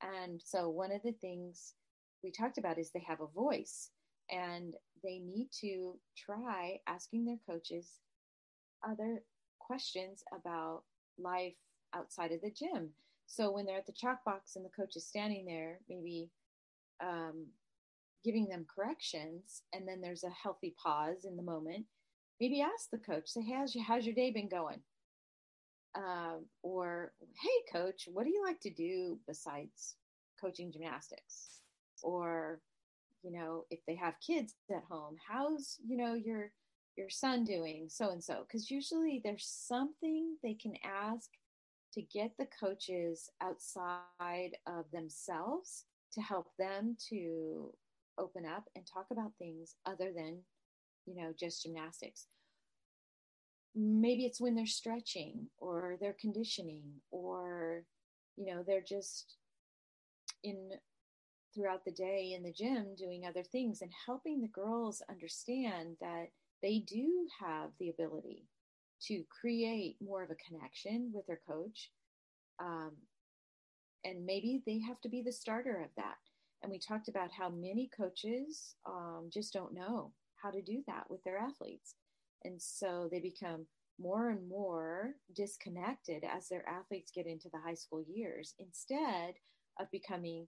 And 0.00 0.40
so, 0.40 0.68
one 0.68 0.92
of 0.92 1.02
the 1.02 1.10
things 1.10 1.74
we 2.22 2.30
talked 2.30 2.56
about 2.56 2.78
is 2.78 2.92
they 2.92 3.04
have 3.04 3.20
a 3.20 3.26
voice 3.26 3.90
and 4.30 4.76
they 5.02 5.18
need 5.18 5.48
to 5.60 5.98
try 6.16 6.78
asking 6.86 7.24
their 7.24 7.40
coaches 7.48 7.98
other 8.88 9.24
questions 9.58 10.22
about 10.32 10.82
life 11.18 11.56
outside 11.96 12.30
of 12.30 12.42
the 12.42 12.52
gym. 12.52 12.90
So 13.26 13.50
when 13.50 13.66
they're 13.66 13.78
at 13.78 13.86
the 13.86 13.92
chalk 13.92 14.24
box 14.24 14.54
and 14.54 14.64
the 14.64 14.68
coach 14.68 14.94
is 14.94 15.04
standing 15.04 15.46
there, 15.46 15.80
maybe 15.88 16.30
um, 17.02 17.46
giving 18.24 18.48
them 18.48 18.66
corrections 18.72 19.62
and 19.72 19.86
then 19.86 20.00
there's 20.00 20.24
a 20.24 20.30
healthy 20.30 20.74
pause 20.82 21.24
in 21.24 21.36
the 21.36 21.42
moment. 21.42 21.86
Maybe 22.40 22.60
ask 22.60 22.90
the 22.90 22.98
coach 22.98 23.28
say 23.28 23.42
hey, 23.42 23.54
how's 23.54 23.74
your, 23.74 23.84
how's 23.84 24.06
your 24.06 24.14
day 24.14 24.30
been 24.30 24.48
going? 24.48 24.80
Um, 25.96 26.46
or 26.62 27.12
hey 27.42 27.72
coach 27.72 28.08
what 28.12 28.24
do 28.24 28.30
you 28.30 28.44
like 28.44 28.60
to 28.60 28.70
do 28.70 29.18
besides 29.26 29.96
coaching 30.40 30.72
gymnastics? 30.72 31.60
Or 32.02 32.60
you 33.22 33.32
know 33.32 33.64
if 33.70 33.80
they 33.86 33.96
have 33.96 34.14
kids 34.26 34.54
at 34.70 34.82
home 34.88 35.16
how's 35.28 35.76
you 35.86 35.96
know 35.96 36.14
your 36.14 36.52
your 36.96 37.10
son 37.10 37.44
doing? 37.44 37.86
So 37.88 38.10
and 38.10 38.22
so. 38.22 38.44
Because 38.46 38.70
usually 38.70 39.20
there's 39.24 39.46
something 39.46 40.36
they 40.42 40.54
can 40.54 40.74
ask 40.84 41.30
to 41.94 42.02
get 42.02 42.32
the 42.38 42.46
coaches 42.58 43.30
outside 43.42 44.56
of 44.66 44.84
themselves 44.92 45.86
to 46.12 46.20
help 46.20 46.48
them 46.58 46.96
to 47.08 47.72
open 48.18 48.44
up 48.44 48.64
and 48.74 48.84
talk 48.86 49.06
about 49.10 49.32
things 49.38 49.74
other 49.86 50.12
than, 50.14 50.38
you 51.06 51.14
know, 51.14 51.32
just 51.38 51.62
gymnastics. 51.62 52.26
Maybe 53.74 54.24
it's 54.24 54.40
when 54.40 54.54
they're 54.54 54.66
stretching 54.66 55.46
or 55.58 55.96
they're 56.00 56.16
conditioning 56.20 56.84
or, 57.10 57.84
you 58.36 58.46
know, 58.46 58.64
they're 58.66 58.84
just 58.86 59.36
in 60.42 60.70
throughout 61.54 61.84
the 61.84 61.92
day 61.92 62.32
in 62.36 62.42
the 62.42 62.52
gym 62.52 62.94
doing 62.96 63.24
other 63.26 63.42
things 63.42 63.82
and 63.82 63.90
helping 64.06 64.40
the 64.40 64.48
girls 64.48 65.02
understand 65.10 65.96
that 66.00 66.26
they 66.62 66.78
do 66.86 67.26
have 67.40 67.70
the 67.78 67.90
ability 67.90 68.44
to 69.02 69.24
create 69.40 69.96
more 70.00 70.22
of 70.22 70.30
a 70.30 70.36
connection 70.36 71.10
with 71.12 71.26
their 71.26 71.40
coach 71.48 71.90
um, 72.60 72.92
and 74.04 74.24
maybe 74.26 74.62
they 74.66 74.80
have 74.80 75.00
to 75.02 75.08
be 75.08 75.22
the 75.22 75.32
starter 75.32 75.82
of 75.82 75.90
that 75.96 76.16
And 76.62 76.70
we 76.70 76.78
talked 76.78 77.08
about 77.08 77.30
how 77.32 77.48
many 77.50 77.90
coaches 77.96 78.74
um, 78.86 79.30
just 79.32 79.52
don't 79.52 79.74
know 79.74 80.12
how 80.42 80.50
to 80.50 80.62
do 80.62 80.82
that 80.86 81.04
with 81.10 81.22
their 81.24 81.38
athletes. 81.38 81.94
And 82.44 82.60
so 82.60 83.08
they 83.10 83.20
become 83.20 83.66
more 84.00 84.30
and 84.30 84.48
more 84.48 85.12
disconnected 85.34 86.24
as 86.24 86.48
their 86.48 86.68
athletes 86.68 87.12
get 87.14 87.26
into 87.26 87.48
the 87.50 87.60
high 87.60 87.74
school 87.74 88.02
years 88.08 88.54
instead 88.58 89.34
of 89.80 89.90
becoming 89.90 90.46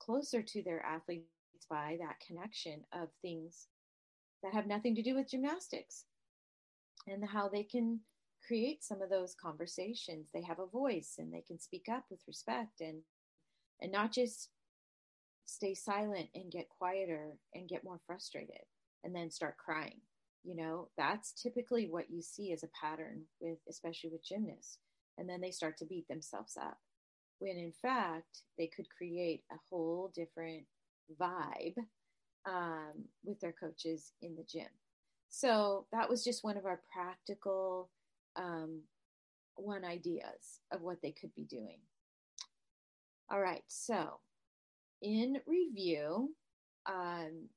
closer 0.00 0.42
to 0.42 0.62
their 0.62 0.84
athletes 0.84 1.26
by 1.70 1.96
that 2.00 2.20
connection 2.26 2.82
of 2.92 3.08
things 3.22 3.68
that 4.42 4.54
have 4.54 4.66
nothing 4.66 4.94
to 4.96 5.02
do 5.02 5.14
with 5.14 5.30
gymnastics 5.30 6.04
and 7.08 7.24
how 7.24 7.48
they 7.48 7.62
can 7.64 8.00
create 8.46 8.82
some 8.84 9.02
of 9.02 9.10
those 9.10 9.34
conversations. 9.34 10.28
They 10.32 10.42
have 10.42 10.58
a 10.58 10.66
voice 10.66 11.14
and 11.18 11.32
they 11.32 11.42
can 11.42 11.58
speak 11.58 11.86
up 11.90 12.04
with 12.10 12.20
respect 12.26 12.80
and 12.80 13.02
and 13.82 13.92
not 13.92 14.12
just 14.12 14.50
stay 15.46 15.74
silent 15.74 16.28
and 16.34 16.52
get 16.52 16.68
quieter 16.68 17.38
and 17.54 17.68
get 17.68 17.84
more 17.84 18.00
frustrated 18.06 18.62
and 19.04 19.14
then 19.14 19.30
start 19.30 19.56
crying. 19.56 20.00
You 20.44 20.56
know 20.56 20.88
that's 20.96 21.32
typically 21.32 21.88
what 21.88 22.10
you 22.10 22.22
see 22.22 22.52
as 22.52 22.62
a 22.62 22.68
pattern 22.80 23.22
with 23.40 23.58
especially 23.68 24.10
with 24.10 24.24
gymnasts. 24.24 24.78
And 25.18 25.28
then 25.28 25.40
they 25.40 25.50
start 25.50 25.76
to 25.78 25.86
beat 25.86 26.08
themselves 26.08 26.56
up. 26.56 26.78
When 27.38 27.56
in 27.56 27.72
fact 27.72 28.42
they 28.58 28.66
could 28.66 28.86
create 28.96 29.42
a 29.52 29.56
whole 29.68 30.12
different 30.14 30.64
vibe 31.20 31.76
um, 32.46 33.04
with 33.24 33.40
their 33.40 33.52
coaches 33.52 34.12
in 34.22 34.34
the 34.36 34.44
gym. 34.44 34.68
So 35.28 35.86
that 35.92 36.08
was 36.08 36.24
just 36.24 36.44
one 36.44 36.56
of 36.56 36.66
our 36.66 36.80
practical 36.92 37.90
um, 38.36 38.80
one 39.56 39.84
ideas 39.84 40.60
of 40.72 40.82
what 40.82 40.98
they 41.02 41.12
could 41.12 41.34
be 41.34 41.44
doing 41.44 41.78
all 43.30 43.40
right 43.40 43.62
so 43.68 44.20
in 45.02 45.36
review 45.46 46.30
um, 46.86 47.48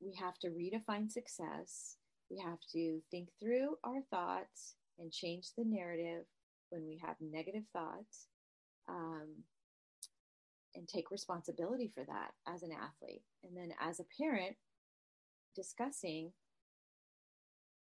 we 0.00 0.14
have 0.14 0.38
to 0.38 0.48
redefine 0.48 1.10
success. 1.10 1.96
We 2.30 2.38
have 2.38 2.58
to 2.72 3.00
think 3.10 3.28
through 3.40 3.76
our 3.84 4.02
thoughts 4.10 4.74
and 4.98 5.12
change 5.12 5.48
the 5.56 5.64
narrative 5.64 6.24
when 6.70 6.86
we 6.86 7.00
have 7.04 7.16
negative 7.20 7.64
thoughts 7.72 8.26
um, 8.88 9.28
and 10.74 10.86
take 10.86 11.10
responsibility 11.10 11.90
for 11.94 12.04
that 12.04 12.30
as 12.52 12.62
an 12.62 12.70
athlete. 12.72 13.22
And 13.42 13.56
then 13.56 13.70
as 13.80 14.00
a 14.00 14.22
parent, 14.22 14.56
discussing 15.56 16.32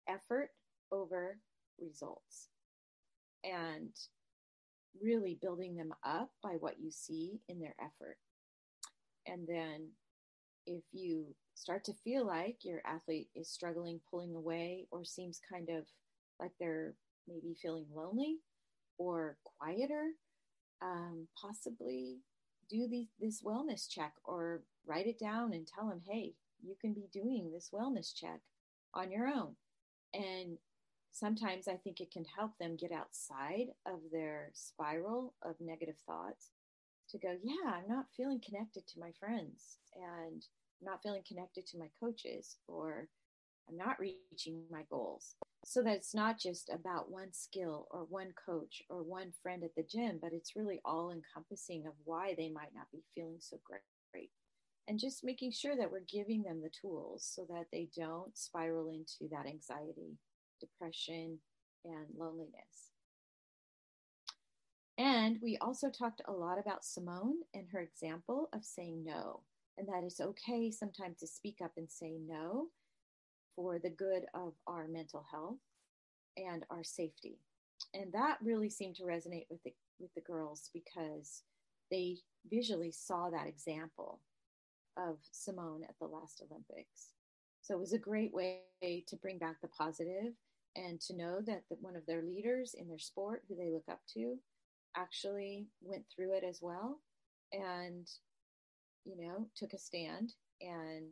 effort 0.10 0.50
over 0.92 1.38
results 1.80 2.50
and 3.44 3.90
really 5.02 5.38
building 5.42 5.76
them 5.76 5.94
up 6.04 6.32
by 6.42 6.52
what 6.60 6.80
you 6.80 6.92
see 6.92 7.42
in 7.50 7.60
their 7.60 7.76
effort. 7.80 8.18
And 9.26 9.48
then 9.48 9.90
if 10.66 10.84
you 10.92 11.36
start 11.56 11.84
to 11.86 11.94
feel 12.04 12.26
like 12.26 12.58
your 12.64 12.82
athlete 12.86 13.30
is 13.36 13.50
struggling, 13.50 14.00
pulling 14.10 14.36
away, 14.36 14.86
or 14.92 15.04
seems 15.04 15.40
kind 15.52 15.70
of 15.70 15.86
like 16.40 16.52
they're 16.60 16.94
maybe 17.28 17.56
feeling 17.62 17.86
lonely 17.94 18.38
or 18.98 19.38
quieter, 19.44 20.12
um, 20.82 21.28
possibly 21.40 22.20
do 22.70 22.88
the, 22.88 23.08
this 23.20 23.42
wellness 23.44 23.90
check 23.90 24.14
or 24.26 24.62
write 24.86 25.08
it 25.08 25.20
down 25.20 25.54
and 25.54 25.68
tell 25.68 25.88
them, 25.88 26.02
hey, 26.08 26.34
you 26.62 26.76
can 26.80 26.94
be 26.94 27.08
doing 27.12 27.52
this 27.52 27.70
wellness 27.74 28.14
check 28.16 28.40
on 28.94 29.12
your 29.12 29.28
own. 29.28 29.56
And 30.14 30.58
sometimes 31.13 31.67
I 31.67 31.76
think 31.76 32.02
it 32.02 32.12
can 32.12 32.26
help 32.26 32.58
them 32.60 32.76
get 32.76 32.91
outside 32.91 33.67
of 33.86 33.99
their 34.12 34.49
spiral 34.54 35.34
of 35.43 35.56
negative 35.62 35.95
thoughts 36.06 36.49
to 37.10 37.17
go, 37.19 37.38
yeah, 37.43 37.71
I'm 37.71 37.88
not 37.88 38.08
feeling 38.17 38.41
connected 38.43 38.88
to 38.88 38.99
my 38.99 39.12
friends. 39.19 39.78
And 39.95 40.43
I'm 40.82 40.86
not 40.86 41.04
feeling 41.04 41.21
connected 41.26 41.67
to 41.67 41.78
my 41.78 41.88
coaches 41.99 42.58
or 42.67 43.08
I'm 43.69 43.78
not 43.78 43.99
reaching 43.99 44.63
my 44.71 44.82
goals. 44.89 45.36
So 45.65 45.82
that 45.84 45.95
it's 45.95 46.13
not 46.13 46.39
just 46.39 46.69
about 46.69 47.10
one 47.10 47.32
skill 47.32 47.88
or 47.91 48.02
one 48.02 48.34
coach 48.45 48.82
or 48.89 49.04
one 49.04 49.32
friend 49.41 49.63
at 49.63 49.76
the 49.76 49.84
gym, 49.84 50.19
but 50.21 50.34
it's 50.34 50.56
really 50.56 50.82
all 50.84 51.12
encompassing 51.12 51.86
of 51.88 51.93
why 52.04 52.34
they 52.36 52.49
might 52.49 52.73
not 52.76 52.91
be 52.91 53.04
feeling 53.15 53.38
so 53.39 53.58
great. 53.63 54.32
And 54.89 54.99
just 54.99 55.23
making 55.23 55.54
sure 55.54 55.78
that 55.78 55.89
we're 55.89 56.02
giving 56.02 56.43
them 56.43 56.62
the 56.62 56.69
tools 56.82 57.23
so 57.23 57.45
that 57.49 57.67
they 57.71 57.88
don't 57.95 58.38
spiral 58.38 58.89
into 58.89 59.32
that 59.32 59.47
anxiety, 59.47 60.17
depression, 60.60 61.39
and 61.86 62.08
loneliness. 62.18 62.92
And 64.98 65.39
we 65.42 65.58
also 65.58 65.89
talked 65.89 66.22
a 66.28 66.32
lot 66.32 66.60
about 66.60 66.86
Simone 66.86 67.38
and 67.54 67.68
her 67.72 67.82
example 67.82 68.50
of 68.54 68.63
saying 68.63 69.04
no 69.04 69.42
and 69.78 69.88
that 69.88 70.04
it's 70.04 70.22
okay 70.22 70.70
sometimes 70.70 71.20
to 71.20 71.28
speak 71.28 71.58
up 71.63 71.72
and 71.78 71.89
say 71.89 72.18
no 72.26 72.68
for 73.56 73.80
the 73.80 73.89
good 73.89 74.26
of 74.34 74.54
our 74.68 74.88
mental 74.88 75.26
health 75.32 75.58
and 76.38 76.63
our 76.70 76.84
safety. 76.84 77.39
And 77.94 78.12
that 78.13 78.38
really 78.42 78.70
seemed 78.70 78.96
to 78.98 79.04
resonate 79.04 79.48
with 79.50 79.63
the 79.63 79.74
with 80.00 80.13
the 80.16 80.22
girls 80.22 80.70
because 80.74 81.44
they 81.92 82.18
visually 82.50 82.92
saw 82.92 83.30
that 83.30 83.48
example 83.48 84.20
of 84.98 85.18
Simone 85.32 85.84
at 85.88 85.96
the 86.00 86.08
last 86.08 86.42
Olympics. 86.50 87.10
So 87.63 87.73
it 87.73 87.80
was 87.80 87.93
a 87.93 87.97
great 87.97 88.34
way 88.34 88.62
to 88.82 89.15
bring 89.15 89.39
back 89.39 89.56
the 89.62 89.69
positive 89.69 90.34
and 90.76 90.99
to 91.02 91.15
know 91.15 91.39
that 91.45 91.63
the, 91.69 91.78
one 91.82 91.95
of 91.95 92.06
their 92.06 92.21
leaders 92.21 92.76
in 92.78 92.88
their 92.88 92.99
sport, 92.99 93.43
who 93.47 93.56
they 93.56 93.71
look 93.71 93.88
up 93.89 94.02
to, 94.13 94.38
actually 94.95 95.67
went 95.82 96.04
through 96.13 96.34
it 96.36 96.43
as 96.43 96.60
well 96.62 96.99
and 97.52 98.08
you 99.06 99.17
know, 99.17 99.47
took 99.56 99.73
a 99.73 99.78
stand 99.78 100.34
and 100.62 101.08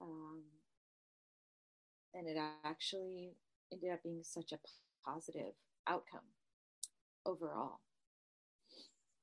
um, 0.00 0.42
and 2.14 2.26
it 2.26 2.36
actually 2.64 3.34
ended 3.72 3.90
up 3.92 4.02
being 4.02 4.22
such 4.22 4.52
a 4.52 4.58
positive 5.04 5.54
outcome 5.86 6.20
overall. 7.26 7.80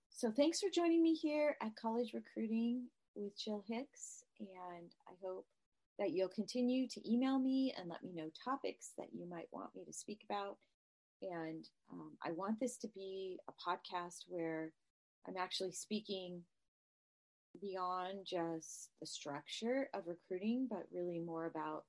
So 0.09 0.31
thanks 0.31 0.59
for 0.59 0.69
joining 0.69 1.01
me 1.01 1.13
here 1.13 1.57
at 1.61 1.75
College 1.75 2.13
Recruiting 2.13 2.87
with 3.15 3.37
Jill 3.37 3.63
Hicks, 3.67 4.23
and 4.39 4.91
I 5.07 5.13
hope 5.23 5.45
that 6.01 6.11
you'll 6.11 6.27
continue 6.29 6.87
to 6.87 7.09
email 7.09 7.37
me 7.37 7.71
and 7.77 7.87
let 7.87 8.03
me 8.03 8.11
know 8.11 8.27
topics 8.43 8.93
that 8.97 9.09
you 9.13 9.29
might 9.29 9.47
want 9.51 9.69
me 9.75 9.85
to 9.85 9.93
speak 9.93 10.21
about. 10.27 10.57
And 11.21 11.63
um, 11.93 12.13
I 12.25 12.31
want 12.31 12.59
this 12.59 12.75
to 12.77 12.87
be 12.87 13.37
a 13.47 13.51
podcast 13.51 14.25
where 14.27 14.73
I'm 15.27 15.37
actually 15.37 15.73
speaking 15.73 16.41
beyond 17.61 18.25
just 18.25 18.89
the 18.99 19.05
structure 19.05 19.89
of 19.93 20.07
recruiting, 20.07 20.67
but 20.67 20.87
really 20.91 21.19
more 21.19 21.45
about 21.45 21.83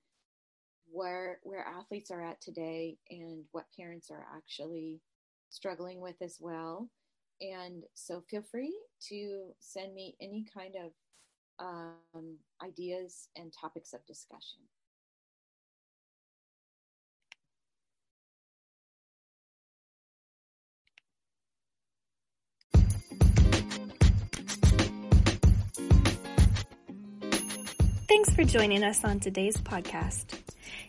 where 0.91 1.39
where 1.43 1.65
athletes 1.65 2.11
are 2.11 2.23
at 2.23 2.39
today 2.43 2.99
and 3.09 3.45
what 3.53 3.65
parents 3.75 4.11
are 4.11 4.27
actually 4.37 5.01
struggling 5.49 6.03
with 6.03 6.17
as 6.21 6.37
well. 6.39 6.91
And 7.41 7.85
so 7.95 8.23
feel 8.29 8.43
free 8.43 8.77
to 9.09 9.55
send 9.59 9.95
me 9.95 10.17
any 10.21 10.45
kind 10.53 10.75
of 10.77 10.93
um, 11.59 12.39
ideas 12.63 13.29
and 13.37 13.53
topics 13.53 13.93
of 13.93 14.05
discussion. 14.07 14.61
Thanks 28.09 28.35
for 28.35 28.45
joining 28.45 28.85
us 28.85 29.05
on 29.05 29.21
today's 29.21 29.57
podcast. 29.57 30.39